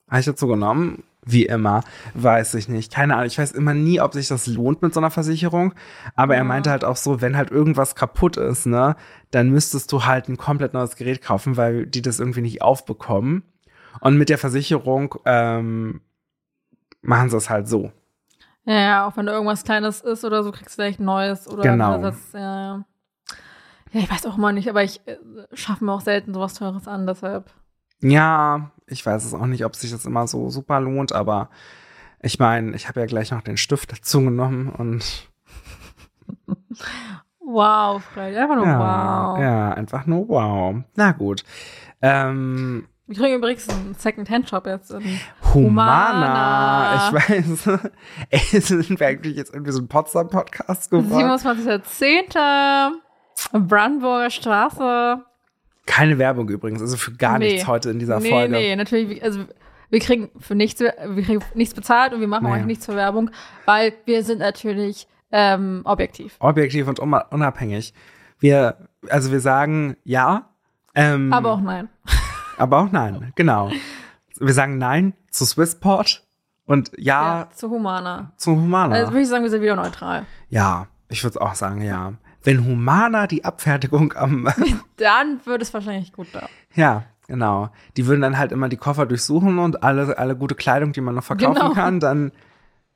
[0.08, 1.04] habe ich dazu genommen.
[1.24, 2.92] Wie immer, weiß ich nicht.
[2.92, 3.26] Keine Ahnung.
[3.26, 5.72] Ich weiß immer nie, ob sich das lohnt mit so einer Versicherung.
[6.16, 6.44] Aber er Ja.
[6.44, 8.96] meinte halt auch so, wenn halt irgendwas kaputt ist, ne,
[9.30, 13.44] dann müsstest du halt ein komplett neues Gerät kaufen, weil die das irgendwie nicht aufbekommen.
[14.00, 16.00] Und mit der Versicherung ähm,
[17.02, 17.92] machen sie es halt so.
[18.64, 21.62] Ja, ja, auch wenn da irgendwas Kleines ist oder so, kriegst du vielleicht neues oder
[21.62, 21.92] Genau.
[21.92, 22.32] Ersatz.
[22.32, 22.84] Ja, ja.
[23.92, 25.16] ja, ich weiß auch mal nicht, aber ich äh,
[25.52, 27.52] schaffe mir auch selten sowas Teures an, deshalb.
[28.02, 31.48] Ja, ich weiß es auch nicht, ob sich das immer so super lohnt, aber
[32.20, 35.28] ich meine, ich habe ja gleich noch den Stift dazu genommen und
[37.44, 39.38] Wow, Fred, einfach nur ja, wow.
[39.40, 40.76] ja, einfach nur wow.
[40.94, 41.44] Na gut.
[42.00, 44.90] Ähm, Wir kriegen übrigens einen Second-Hand-Shop jetzt.
[44.92, 45.20] In
[45.52, 46.14] Humana.
[46.14, 47.08] Humana.
[47.08, 47.80] Ich weiß.
[48.30, 51.30] Ey, sind wir eigentlich jetzt irgendwie so ein Potsdam-Podcast geworden?
[51.30, 52.92] 27.10.
[53.52, 55.24] Brandenburger Straße.
[55.86, 57.52] Keine Werbung übrigens, also für gar Nee.
[57.54, 58.52] nichts heute in dieser nee, Folge.
[58.54, 59.44] nee, natürlich, also
[59.90, 60.92] wir kriegen für nichts, wir
[61.22, 62.52] kriegen nichts bezahlt und wir machen Nee.
[62.60, 63.30] euch nichts für Werbung,
[63.66, 66.36] weil wir sind natürlich ähm, objektiv.
[66.40, 67.94] Objektiv und unabhängig.
[68.38, 68.76] Wir,
[69.08, 70.48] also wir sagen ja,
[70.94, 71.88] ähm, Aber auch nein.
[72.58, 73.70] aber auch nein, genau.
[74.38, 76.22] Wir sagen nein zu Swissport
[76.66, 78.32] und ja, Ja, zu Humana.
[78.36, 78.94] zu Humana.
[78.94, 80.26] Also würde ich sagen, wir sind wieder neutral.
[80.48, 82.14] ja, ich würde auch sagen, ja.
[82.44, 84.48] Wenn Humana die Abfertigung am,
[84.96, 86.48] Dann würde es wahrscheinlich gut da.
[86.74, 87.70] ja, genau.
[87.96, 91.14] Die würden dann halt immer die Koffer durchsuchen und alle, alle gute Kleidung, die man
[91.14, 91.72] noch verkaufen Genau.
[91.72, 92.32] kann, dann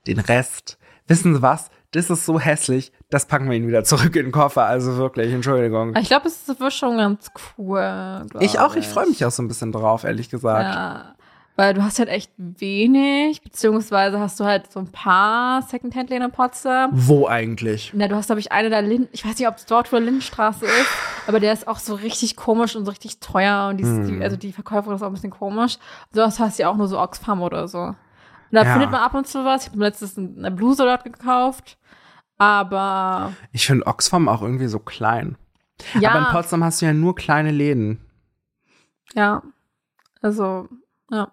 [0.06, 0.78] den Rest.
[1.09, 1.70] Wissen Sie was?
[1.92, 4.66] Das ist so hässlich, das packen wir Ihnen wieder zurück in den Koffer.
[4.66, 5.94] Also wirklich, Entschuldigung.
[5.96, 8.26] Ich glaube, es wird schon ganz cool.
[8.40, 10.64] Ich auch, ich freue mich auch so ein bisschen drauf, ehrlich gesagt.
[10.74, 11.14] Ja,
[11.56, 16.30] weil du hast halt echt wenig, beziehungsweise hast du halt so ein paar Secondhand-Läden in
[16.30, 16.90] Potsdam.
[16.92, 17.92] Wo eigentlich?
[17.94, 19.98] Na, du hast, glaube ich, eine der Linden, ich weiß nicht, ob es dort vor
[19.98, 20.88] der Lindenstraße ist,
[21.26, 24.06] aber der ist auch so richtig komisch und so richtig teuer und die, Hm.
[24.18, 25.78] die, also die Verkäuferin ist auch ein bisschen komisch.
[26.12, 27.78] Sonst hast du ja auch nur so Oxfam oder so.
[27.80, 27.96] Und
[28.52, 28.72] da Ja.
[28.72, 29.64] findet man ab und zu was.
[29.66, 31.78] Ich habe letztens eine Bluse dort gekauft,
[32.38, 35.36] aber Ich finde Oxfam auch irgendwie so klein.
[35.94, 38.00] ja, Aber in Potsdam hast du ja nur kleine Läden.
[39.14, 39.42] ja,
[40.22, 40.68] also,
[41.10, 41.30] ja.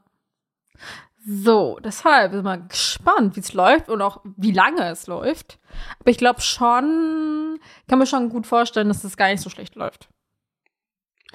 [1.26, 5.58] So, deshalb bin ich mal gespannt, wie es läuft und auch wie lange es läuft.
[6.00, 9.76] Aber ich glaube schon, kann mir schon gut vorstellen, dass es gar nicht so schlecht
[9.76, 10.10] läuft.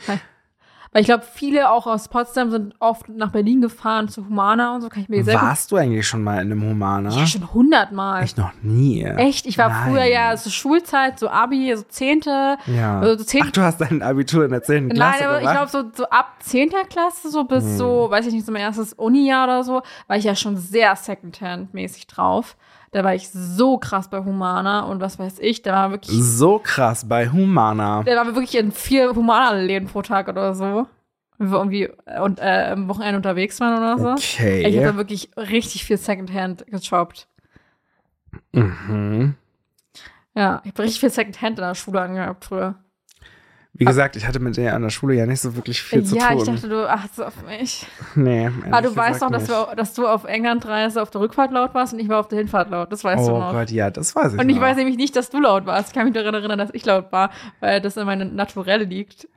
[0.07, 0.21] Weil
[0.93, 4.81] weil ich glaube, viele auch aus Potsdam sind oft nach Berlin gefahren zu Humana und
[4.83, 7.11] so, kann ich mir gut Warst du eigentlich schon mal in einem Humana?
[7.11, 8.25] Ja, schon hundertmal.
[8.25, 9.03] Ich noch nie.
[9.05, 9.47] Echt?
[9.47, 9.91] Ich war Nein.
[9.91, 12.57] früher ja so Schulzeit, so Abi, so Zehnte.
[12.67, 13.01] Ja.
[13.01, 14.89] Also so zehn- Ach, du hast dein Abitur in der 10.
[14.91, 16.71] Klasse Nein, aber ich glaube, so, so ab 10.
[16.89, 20.25] Klasse, so bis so, weiß ich nicht, so mein erstes Uni-Jahr oder so, war ich
[20.25, 22.57] ja schon sehr Secondhand-mäßig drauf.
[22.91, 26.59] Da war ich so krass bei Humana und was weiß ich, da war wirklich, so
[26.59, 28.03] krass bei Humana.
[28.05, 30.87] da waren wir wirklich in vier Humana-Läden pro Tag oder so.
[31.37, 34.15] Wenn wir irgendwie äh, und, äh, am Wochenende unterwegs waren oder so.
[34.23, 34.81] Ich habe Okay.
[34.83, 37.29] da wirklich richtig viel Secondhand geshoppt.
[38.53, 39.35] Mhm.
[40.35, 42.75] Ja, ich habe richtig viel Secondhand in der Schule angehabt früher.
[43.79, 46.17] Wie gesagt, ich hatte mit der an der Schule ja nicht so wirklich viel zu
[46.17, 46.39] ja, tun.
[46.39, 47.87] ich dachte, du achtest auf mich.
[48.17, 51.53] nee, Aber Ah, du weißt doch, dass, wir, dass du auf Englandreise auf der Rückfahrt
[51.53, 52.91] laut warst und ich war auf der Hinfahrt laut.
[52.93, 53.53] Das weißt du Oh noch.
[53.53, 54.63] Gott, ja, das weiß ich und ich noch.
[54.63, 55.89] weiß nämlich nicht, dass du laut warst.
[55.91, 59.29] Ich kann mich daran erinnern, dass ich laut war, weil das in meiner Naturelle liegt.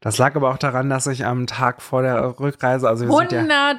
[0.00, 3.32] Das lag aber auch daran, dass ich am Tag vor der Rückreise, also wir sind
[3.32, 3.78] ja, 100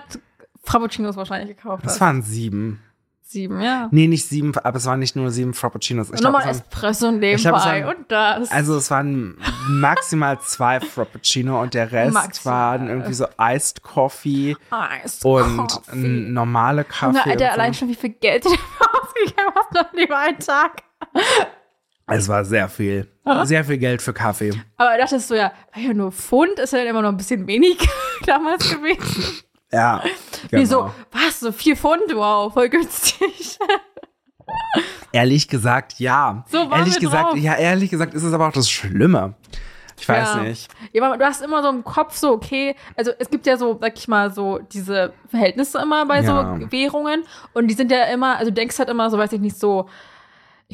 [0.63, 2.01] Frappuccinos wahrscheinlich gekauft das hast.
[2.01, 2.81] waren sieben.
[3.25, 3.87] Sieben, ja.
[3.91, 6.11] Nee, nicht sieben, aber es waren nicht nur sieben Frappuccinos.
[6.13, 8.51] Ich nochmal Espresso und ich glaub, nebenbei waren- und das.
[8.51, 9.37] also es waren
[9.69, 12.79] maximal zwei Frappuccino und der Rest Maximal.
[12.79, 14.55] waren irgendwie so Iced Coffee
[15.03, 15.95] Iced und Coffee.
[15.97, 17.17] normale Kaffee.
[17.17, 17.51] Junge, Alter, so.
[17.51, 20.83] allein schon wie viel Geld du ausgegeben hast noch lieber einen Tag.
[22.05, 23.07] Es war sehr viel.
[23.43, 24.51] Sehr viel Geld für Kaffee.
[24.75, 27.77] Aber dachtest du ja, ja nur Pfund, ist ja dann immer noch ein bisschen wenig
[28.25, 29.43] damals gewesen.
[29.73, 30.01] Ja.
[30.49, 30.61] Genau.
[30.61, 30.91] Wieso?
[31.13, 31.39] Was?
[31.39, 32.03] So vier Pfund?
[32.13, 33.57] Wow, voll günstig.
[35.11, 36.43] Ehrlich gesagt, ja.
[36.49, 37.37] So waren ehrlich gesagt, drauf.
[37.37, 39.35] ja, ehrlich gesagt ist es aber auch das Schlimme.
[39.97, 40.41] Ich weiß Ja.
[40.43, 40.69] nicht.
[40.91, 43.97] Ja, du hast immer so im Kopf so, okay, also es gibt ja so, sag
[43.97, 46.57] ich mal, so diese Verhältnisse immer bei Ja.
[46.59, 49.39] so Währungen und die sind ja immer, also du denkst halt immer so, weiß ich
[49.39, 49.87] nicht, so,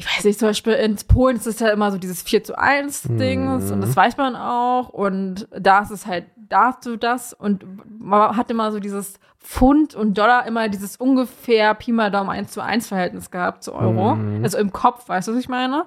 [0.00, 2.58] ich weiß nicht, zum Beispiel in Polen ist es ja immer so dieses 4 zu
[2.58, 3.72] 1 Dings Mhm.
[3.72, 7.64] und das weiß man auch und da ist es halt dazu das und
[8.00, 12.50] man hat immer so dieses Pfund und Dollar immer dieses ungefähr Pi mal Daumen 1
[12.52, 14.42] zu 1 Verhältnis gehabt zu Euro, Mhm.
[14.42, 15.84] also im Kopf, weißt du, was ich meine?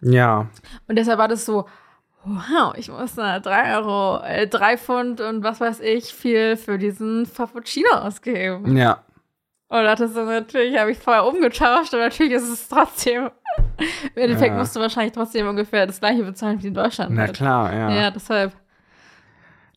[0.00, 0.46] Ja.
[0.88, 1.66] Und deshalb war das so,
[2.24, 6.78] wow, ich muss da drei Euro, äh, drei Pfund und was weiß ich viel für
[6.78, 8.76] diesen Frappuccino ausgeben.
[8.76, 9.02] Ja.
[9.70, 13.30] Und dachte so, natürlich habe ich vorher umgetauscht und natürlich ist es trotzdem.
[14.14, 14.58] Im Endeffekt Ja.
[14.58, 17.12] musst du wahrscheinlich trotzdem ungefähr das gleiche bezahlen wie in Deutschland.
[17.14, 17.36] Na halt.
[17.36, 17.90] klar, ja.
[17.90, 18.52] Ja, deshalb.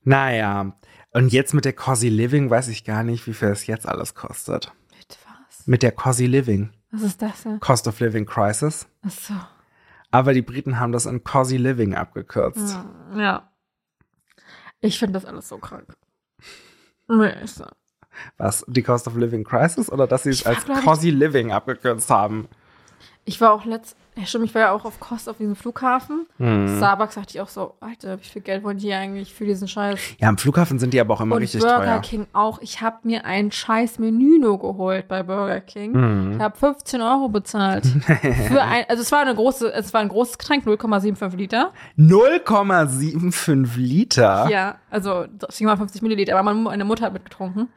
[0.04, 0.74] Naja.
[1.12, 4.16] Und jetzt mit der Cozy Living weiß ich gar nicht, wie viel es jetzt alles
[4.16, 4.72] kostet.
[4.98, 5.68] Mit was?
[5.68, 6.72] Mit der Cozy Living.
[6.92, 7.60] Was ist das denn?
[7.60, 8.88] Cost of Living Crisis.
[9.06, 9.34] Ach so.
[10.12, 12.78] Aber die Briten haben das in Cozy Living abgekürzt.
[13.12, 13.50] Hm, Ja.
[14.82, 15.96] Ich finde das alles so krank.
[17.08, 17.66] Nee, ich so.
[18.38, 18.64] Was?
[18.68, 19.92] Die Cost of Living Crisis?
[19.92, 22.48] Oder dass sie es war, als ich- Cozy Living abgekürzt haben?
[23.26, 26.26] Ich war auch letzt, ja stimmt, ich war ja auch auf Kost auf diesem Flughafen.
[26.40, 26.76] Hm.
[26.76, 29.98] Starbucks dachte ich auch so, Alter, wie viel Geld wollen die eigentlich für diesen Scheiß?
[30.20, 32.02] Ja, am Flughafen sind die aber auch immer Und richtig Burger teuer.
[32.02, 32.60] King auch.
[32.62, 35.94] Ich habe mir ein scheiß Menü nur geholt bei Burger King.
[35.94, 36.32] Mhm.
[36.34, 37.86] Ich habe 15 Euro bezahlt.
[38.50, 41.72] für ein, also es war eine große, es war ein großes Getränk, 0,75 Liter.
[41.98, 44.48] 0,75 Liter.
[44.50, 47.70] Ja, also 750 Milliliter, aber meine Mutter hat mitgetrunken.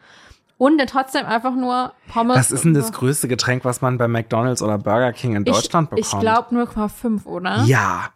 [0.58, 2.36] Und dann trotzdem einfach nur Pommes.
[2.36, 5.90] Was ist denn das größte Getränk, was man bei McDonalds oder Burger King in Deutschland
[5.94, 6.22] ich, bekommt?
[6.22, 7.62] Ich glaube 0,5, oder?
[7.64, 8.10] Ja,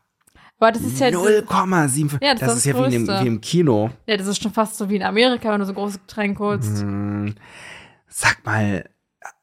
[0.58, 2.18] Aber das ist ja, diese- 0,75.
[2.22, 3.90] Ja, das das, ist ist ja das wie, im, wie im Kino.
[4.06, 6.38] ja, das ist schon fast so wie in Amerika, wenn du so ein großes Getränk
[6.38, 6.80] holst.
[6.80, 7.34] Hm,
[8.08, 8.88] Sag mal,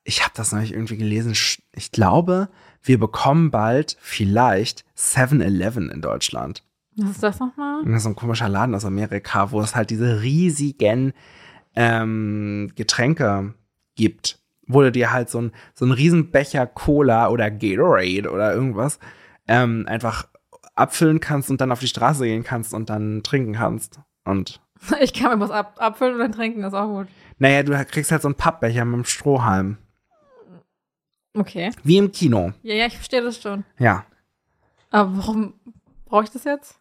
[0.04, 1.34] ich habe das neulich irgendwie gelesen.
[1.74, 2.50] Ich glaube,
[2.82, 6.64] wir bekommen bald vielleicht 7-Eleven in Deutschland.
[6.96, 7.84] Was ist das nochmal?
[7.86, 11.14] Das ist so ein komischer Laden aus Amerika, wo es halt diese riesigen
[11.78, 13.54] ähm, Getränke
[13.96, 14.40] gibt.
[14.66, 19.00] Wo du dir halt so ein, so ein Riesenbecher Cola oder Gatorade oder irgendwas
[19.48, 20.28] ähm, einfach
[20.76, 24.02] abfüllen kannst und dann auf die Straße gehen kannst und dann trinken kannst.
[24.26, 24.60] Und
[25.00, 27.08] Ich kann mir was ab abfüllen und dann trinken, das ist auch gut.
[27.38, 29.78] naja, du kriegst halt so einen Pappbecher mit einem Strohhalm.
[31.34, 31.72] Okay.
[31.84, 32.52] Wie im Kino.
[32.63, 33.63] Ja, ja, ich verstehe das schon.
[33.78, 34.04] Ja.
[34.90, 35.54] Aber warum
[36.06, 36.80] brauche ich das jetzt?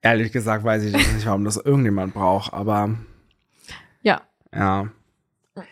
[0.00, 2.94] Ehrlich gesagt weiß ich nicht, warum das irgendjemand braucht, aber
[4.54, 4.82] Ja,
[5.56, 5.62] ja.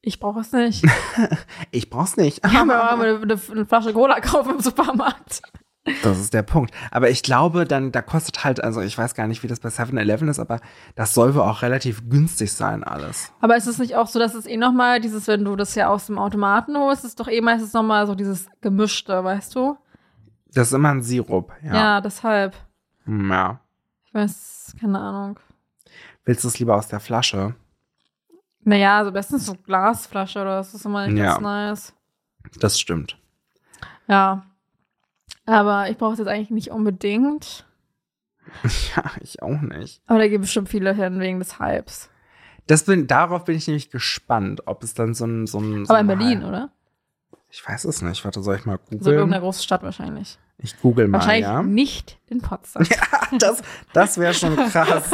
[0.00, 0.84] ich brauche es nicht.
[1.70, 2.44] Ich brauch's nicht.
[2.44, 5.42] Ich kann mir auch mal eine, eine, eine Flasche Cola kaufen im Supermarkt.
[6.02, 6.72] Das ist der Punkt.
[6.90, 9.70] Aber ich glaube, dann, da kostet halt, also ich weiß gar nicht, wie das bei
[9.70, 10.60] 7-Eleven ist, aber
[10.94, 13.32] das soll wohl auch relativ günstig sein, alles.
[13.40, 15.88] Aber ist es nicht auch so, dass es eh nochmal dieses, wenn du das ja
[15.88, 19.76] aus dem Automaten holst, ist doch eh meistens nochmal so dieses Gemischte, weißt du?
[20.52, 22.00] Das ist immer ein Sirup, Ja, ja.
[22.00, 22.54] deshalb.
[23.04, 23.60] Hm, ja.
[24.04, 25.38] Ich weiß, keine Ahnung.
[26.28, 27.54] Willst du es lieber aus der Flasche?
[28.62, 31.30] Naja, also bestens so Glasflasche oder das ist immer nicht Ja.
[31.38, 31.94] ganz nice.
[32.60, 33.18] Das stimmt.
[34.08, 34.44] Ja.
[35.46, 37.64] Aber ich brauche es jetzt eigentlich nicht unbedingt.
[38.94, 40.02] Ja, ich auch nicht.
[40.06, 42.10] Aber da gehen bestimmt viele hin wegen des Hypes.
[42.66, 45.46] Das bin, darauf bin ich nämlich gespannt, ob es dann so ein.
[45.46, 46.70] So ein so Aber in Berlin, Hype- oder?
[47.50, 48.22] Ich weiß es nicht.
[48.24, 49.40] Warte, soll ich mal So in irgendeiner googeln?
[49.40, 50.38] großen Stadt wahrscheinlich.
[50.58, 51.62] Ich google mal, wahrscheinlich ja.
[51.62, 52.84] nicht in Potsdam.
[53.38, 53.62] Das,
[53.94, 55.10] das wäre schon krass.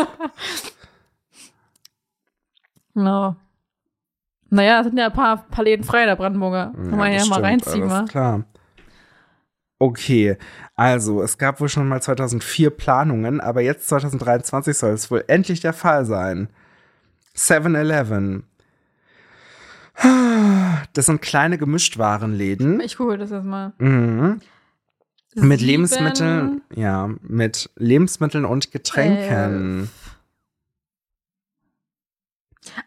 [2.95, 3.37] No.
[4.51, 6.73] Naja, es sind ja ein paar, paar Läden frei, der Brandenburger.
[6.75, 8.45] Kann man ja, mal reinziehen, alles klar.
[9.81, 10.37] Okay,
[10.77, 15.61] also es gab wohl schon mal 2004 Planungen, aber jetzt 2023 soll es wohl endlich
[15.61, 16.49] der Fall sein.
[17.37, 18.45] 7-Eleven.
[20.93, 22.81] Das sind kleine Gemischtwarenläden.
[22.81, 23.73] Ich google das jetzt mal.
[23.79, 24.41] Mhm.
[25.35, 29.81] Mit Lebensmitteln, ja, mit Lebensmitteln und Getränken.
[29.81, 30.04] elf.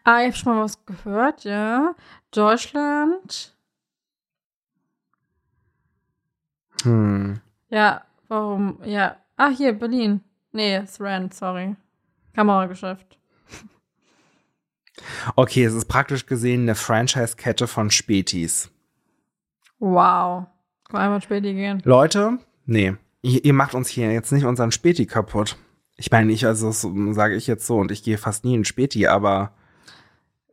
[0.03, 1.95] Ah, ich habe schon mal was gehört, ja.
[2.31, 3.55] Deutschland.
[6.83, 7.39] Hm.
[7.69, 8.79] Ja, warum?
[8.83, 9.17] Ja.
[9.35, 10.21] Ah, hier, Berlin.
[10.51, 11.75] Nee, es Rand, sorry.
[12.33, 13.17] Kamerageschäft.
[15.35, 18.71] Okay, es ist praktisch gesehen eine Franchise-Kette von Spätis.
[19.79, 20.47] Wow.
[20.89, 21.81] Kann einmal später gehen.
[21.85, 25.57] Leute, nee, ihr, ihr macht uns hier jetzt nicht unseren Späti kaputt.
[25.97, 29.07] Ich meine, ich, also sage ich jetzt so und ich gehe fast nie in Späti,
[29.07, 29.53] aber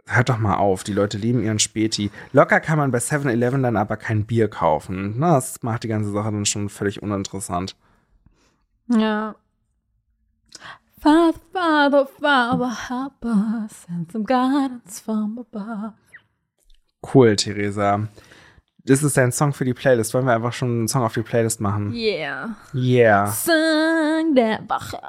[0.07, 2.11] hört doch mal auf, die Leute lieben ihren Späti.
[2.33, 5.15] Locker kann man bei 7-Eleven dann aber kein Bier kaufen.
[5.19, 7.77] Na, das macht die ganze Sache dann schon völlig uninteressant.
[8.89, 9.35] Ja.
[11.01, 15.95] Father, Father, Father, help us and some guidance from above.
[17.13, 18.09] Cool, Theresa.
[18.87, 20.13] Das ist dein Song für die Playlist.
[20.13, 21.93] Wollen wir einfach schon einen Song auf die Playlist machen?
[21.93, 22.57] Yeah.
[22.75, 23.27] Yeah.
[23.27, 25.01] Song der Woche.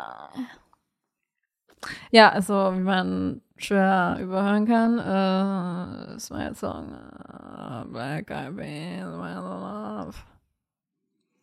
[2.12, 9.06] Ja, also wie man schwer überhören kann, äh, ist mein Song äh, Black Eyed Peas,
[9.06, 10.14] My Love.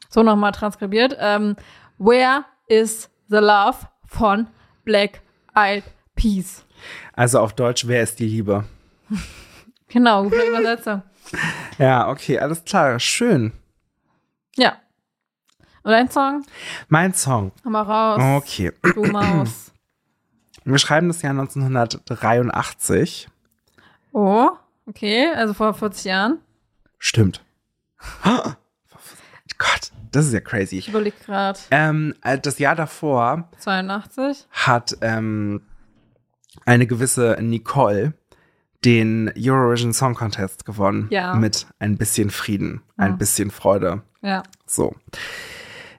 [0.08, 1.16] So nochmal transkribiert.
[1.18, 1.56] Ähm,
[1.98, 4.46] Where is the Love von
[4.84, 5.22] Black
[5.54, 6.64] Eyed Peas?
[7.14, 8.64] Also auf Deutsch, wer ist die Liebe?
[9.88, 11.02] Genau, gute Übersetzung.
[11.78, 13.00] Ja, okay, alles klar.
[13.00, 13.52] Schön.
[14.56, 14.76] Ja.
[15.82, 16.44] Und ein Song?
[16.88, 17.52] Mein Song.
[17.64, 18.42] Hau mal raus.
[18.42, 18.72] Okay.
[18.94, 19.71] Du Maus.
[20.64, 23.28] Wir schreiben das Jahr 1983.
[24.12, 24.50] Oh,
[24.86, 26.38] okay, also vor 40 Jahren.
[26.98, 27.44] Stimmt.
[28.24, 28.38] Oh,
[29.58, 30.78] Gott, das ist ja crazy.
[30.78, 31.58] Ich überlege gerade.
[31.70, 34.46] Ähm, äh, das Jahr davor 82.
[34.50, 35.62] hat ähm,
[36.66, 38.14] eine gewisse Nicole
[38.84, 41.06] den Eurovision Song Contest gewonnen.
[41.10, 41.34] Ja.
[41.34, 43.18] Mit ein bisschen Frieden, ein Mhm.
[43.18, 44.02] bisschen Freude.
[44.22, 44.42] Ja.
[44.66, 44.94] So.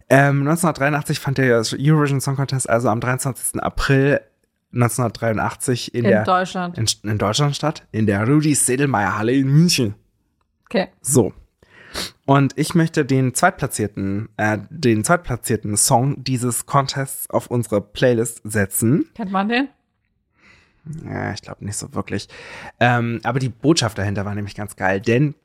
[0.09, 3.61] Ähm, 1983 fand der Eurovision Song Contest also am 23.
[3.63, 4.19] April
[4.73, 6.77] 1983 in, In, der Deutschland.
[6.77, 9.95] in, in Deutschland statt, in der Rudi Sedelmeier Halle in München.
[10.65, 10.87] Okay.
[11.01, 11.33] So.
[12.25, 19.09] Und ich möchte den zweitplatzierten, äh, den zweitplatzierten Song dieses Contests auf unsere Playlist setzen.
[19.13, 19.69] Kennt man den?
[21.05, 22.27] Ja, ich glaube nicht so wirklich.
[22.79, 25.35] Ähm, aber die Botschaft dahinter war nämlich ganz geil, denn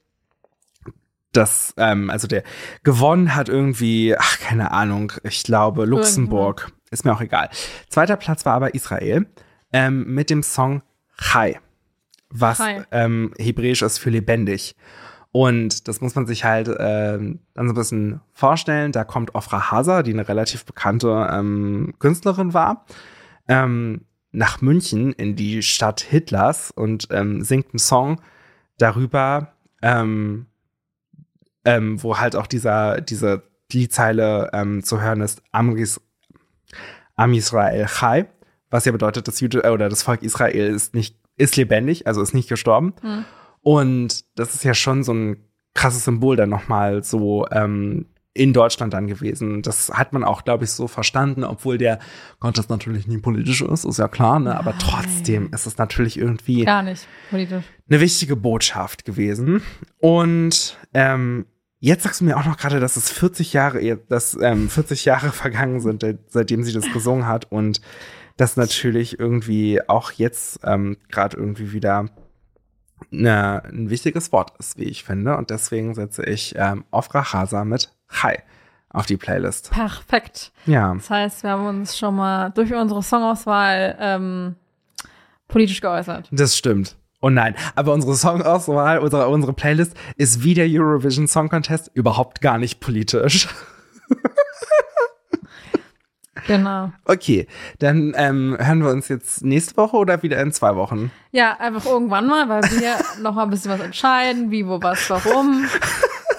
[1.33, 2.43] das, ähm, also der
[2.83, 6.73] gewonnen hat irgendwie, ach, keine Ahnung, ich glaube Luxemburg.
[6.91, 7.51] Ist mir auch egal.
[7.89, 9.27] Zweiter Platz war aber Israel
[9.73, 10.83] ähm, mit dem Song
[11.21, 11.61] Chai,
[12.31, 12.85] was Chai.
[12.91, 14.75] ähm, hebräisch ist für lebendig.
[15.31, 18.93] Und das muss man sich halt ähm, dann so ein bisschen vorstellen.
[18.93, 22.87] Da kommt Ofra Hasa, die eine relativ bekannte ähm, Künstlerin war,
[23.47, 28.21] ähm, nach München in die Stadt Hitlers und ähm, singt einen Song
[28.79, 30.47] darüber, ähm,
[31.65, 36.01] ähm, wo halt auch dieser, diese Liedzeile ähm, zu hören ist, Amris,
[37.17, 38.27] Am Israel Chai,
[38.71, 42.23] was ja bedeutet, das Jude, äh, oder das Volk Israel ist nicht, ist lebendig, also
[42.23, 42.95] ist nicht gestorben.
[43.01, 43.25] Hm.
[43.63, 48.95] Und das ist ja schon so ein krasses Symbol dann nochmal so ähm, in Deutschland
[48.95, 49.63] dann gewesen.
[49.63, 51.99] Das hat man auch, glaube ich, so verstanden, obwohl der
[52.39, 54.57] Contest natürlich nie politisch ist, ist ja klar, ne?
[54.57, 54.81] Aber Nein.
[54.81, 57.65] trotzdem ist es natürlich irgendwie Gar nicht politisch.
[57.89, 59.63] eine wichtige Botschaft gewesen.
[59.99, 61.47] Und ähm,
[61.81, 65.31] jetzt sagst du mir auch noch gerade, dass es 40 Jahre, dass ähm, 40 Jahre
[65.33, 67.81] vergangen sind, seitdem sie das gesungen hat und
[68.37, 72.07] das natürlich irgendwie auch jetzt ähm, gerade irgendwie wieder
[73.13, 75.37] eine, ein wichtiges Wort ist, wie ich finde.
[75.37, 78.39] Und deswegen setze ich ähm, Ofra Hasa mit Hi
[78.91, 79.71] auf die Playlist.
[79.71, 80.53] Perfekt.
[80.67, 80.95] Ja.
[80.95, 84.57] Das heißt, wir haben uns schon mal durch unsere Songauswahl ähm,
[85.47, 86.29] politisch geäußert.
[86.31, 86.97] Das stimmt.
[87.21, 92.41] Oh nein, aber unsere Songauswahl, unsere, unsere Playlist ist wie der Eurovision Song Contest überhaupt
[92.41, 93.49] gar nicht politisch.
[96.47, 96.93] Genau.
[97.05, 97.47] Okay,
[97.79, 101.11] dann ähm, hören wir uns jetzt nächste Woche oder wieder in zwei Wochen?
[101.31, 105.11] Ja, einfach irgendwann mal, weil wir noch mal ein bisschen was entscheiden, wie, wo, was,
[105.11, 105.67] warum.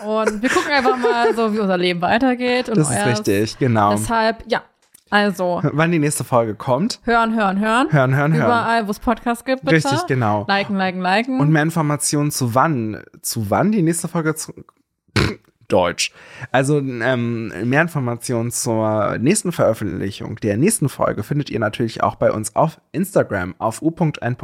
[0.04, 2.70] Und wir gucken einfach mal so, wie unser Leben weitergeht.
[2.70, 3.92] Und Das ist richtig, genau.
[3.92, 4.64] Deshalb, ja,
[5.10, 6.99] also Wann die nächste Folge kommt?
[7.03, 7.91] hören, hören, hören.
[7.91, 8.45] Hören, hören, hören.
[8.45, 9.76] Überall, wo es Podcasts gibt, bitte.
[9.76, 10.45] Richtig, genau.
[10.47, 11.39] Liken, liken, liken.
[11.39, 14.53] Und mehr Informationen zu wann, zu wann die nächste Folge zu
[15.68, 16.12] Deutsch.
[16.51, 22.32] Also ähm, mehr Informationen zur nächsten Veröffentlichung der nächsten Folge findet ihr natürlich auch bei
[22.32, 24.39] uns auf Instagram auf u.n.s.podcast.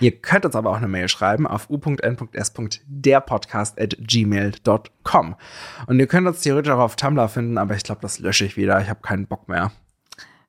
[0.00, 5.36] Ihr könnt uns aber auch eine Mail schreiben auf u.n.s.derpodcast at gmail.com.
[5.86, 8.56] Und ihr könnt uns theoretisch auch auf Tumblr finden, aber ich glaube, das lösche ich
[8.56, 8.80] wieder.
[8.80, 9.72] Ich habe keinen Bock mehr.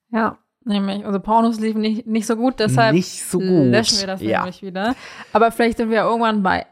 [0.09, 3.71] ja, nämlich, unsere Pornos liefen nicht, nicht so gut, deshalb Nicht so gut.
[3.71, 4.39] löschen wir das Ja.
[4.39, 4.95] nämlich wieder.
[5.33, 6.65] Aber vielleicht sind wir irgendwann bei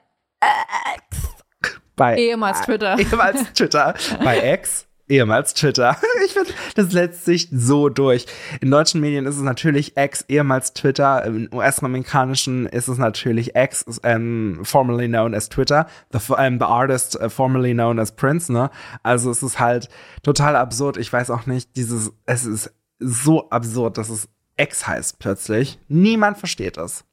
[1.95, 2.98] Bei ehemals Twitter.
[3.00, 3.93] ehemals Twitter.
[4.24, 5.95] Bei X, ehemals Twitter.
[6.26, 8.26] Ich finde, das setzt sich so durch.
[8.60, 11.24] In deutschen Medien ist es natürlich X, ehemals Twitter.
[11.24, 15.88] Im US-amerikanischen ist es natürlich X, ähm, formerly known as Twitter.
[16.12, 18.70] The, ähm, the artist uh, formerly known as Prince, ne?
[19.03, 19.89] Also es ist halt
[20.24, 20.97] total absurd.
[20.97, 24.28] Ich weiß auch nicht, dieses, es ist so absurd, dass es
[24.58, 25.80] X heißt plötzlich.
[25.88, 27.05] Niemand versteht es.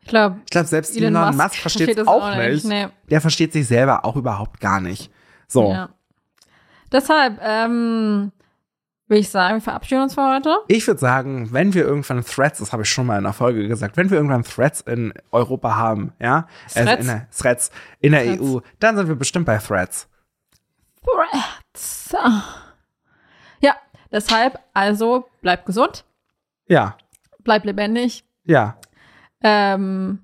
[0.00, 2.64] Ich glaube, Ich glaube, selbst Elon Elon, Musk Musk versteht es auch, auch nicht.
[2.64, 2.86] nicht, nee.
[3.10, 5.10] Der versteht sich selber auch überhaupt gar nicht.
[5.48, 5.70] So.
[5.70, 5.90] ja.
[6.92, 8.32] Deshalb, ähm,
[9.08, 10.58] will ich sagen, wir verabschieden uns für heute.
[10.68, 13.66] Ich würde sagen, wenn wir irgendwann Threads, das habe ich schon mal in einer Folge
[13.66, 17.00] gesagt, wenn wir irgendwann Threads in Europa haben, ja, also Threads?
[17.00, 17.70] in der, Threads
[18.00, 18.40] in der Threads.
[18.42, 20.08] EU, dann sind wir bestimmt bei Threads.
[21.02, 22.14] Threads.
[23.60, 23.74] Ja,
[24.12, 26.04] deshalb, also, bleibt gesund,
[26.68, 26.96] Ja,
[27.44, 28.76] bleibt lebendig, ja,
[29.42, 30.20] ähm,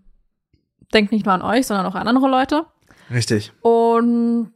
[0.93, 2.67] denkt nicht nur an euch, sondern auch an andere Leute.
[3.11, 3.53] richtig.
[3.63, 4.53] Und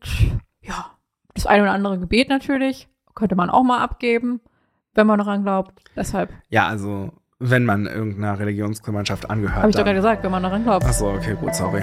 [1.38, 4.40] das eine oder andere Gebet natürlich könnte man auch mal abgeben,
[4.94, 5.72] wenn man daran glaubt.
[5.96, 9.56] Deshalb Ja, also wenn man irgendeiner Religionsgemeinschaft angehört.
[9.56, 10.84] habe ich doch gerade gesagt, wenn man daran glaubt.
[10.86, 11.82] Ach so, okay, gut, sorry.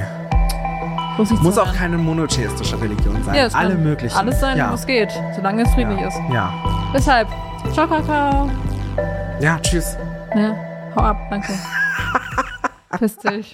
[1.17, 3.35] Muss, Muss auch keine monotheistische Religion sein.
[3.35, 4.17] Ja, Alle möglichen.
[4.17, 4.69] Alles sein, ja.
[4.69, 6.07] wo es geht, solange es friedlich ja.
[6.09, 6.19] ist.
[6.29, 6.53] Ja.
[6.93, 7.29] Deshalb,
[7.71, 8.49] ciao, Kakao.
[9.39, 9.97] Ja, tschüss.
[10.35, 10.55] Ja,
[10.93, 11.53] hau ab, danke.
[12.99, 13.53] Piss dich.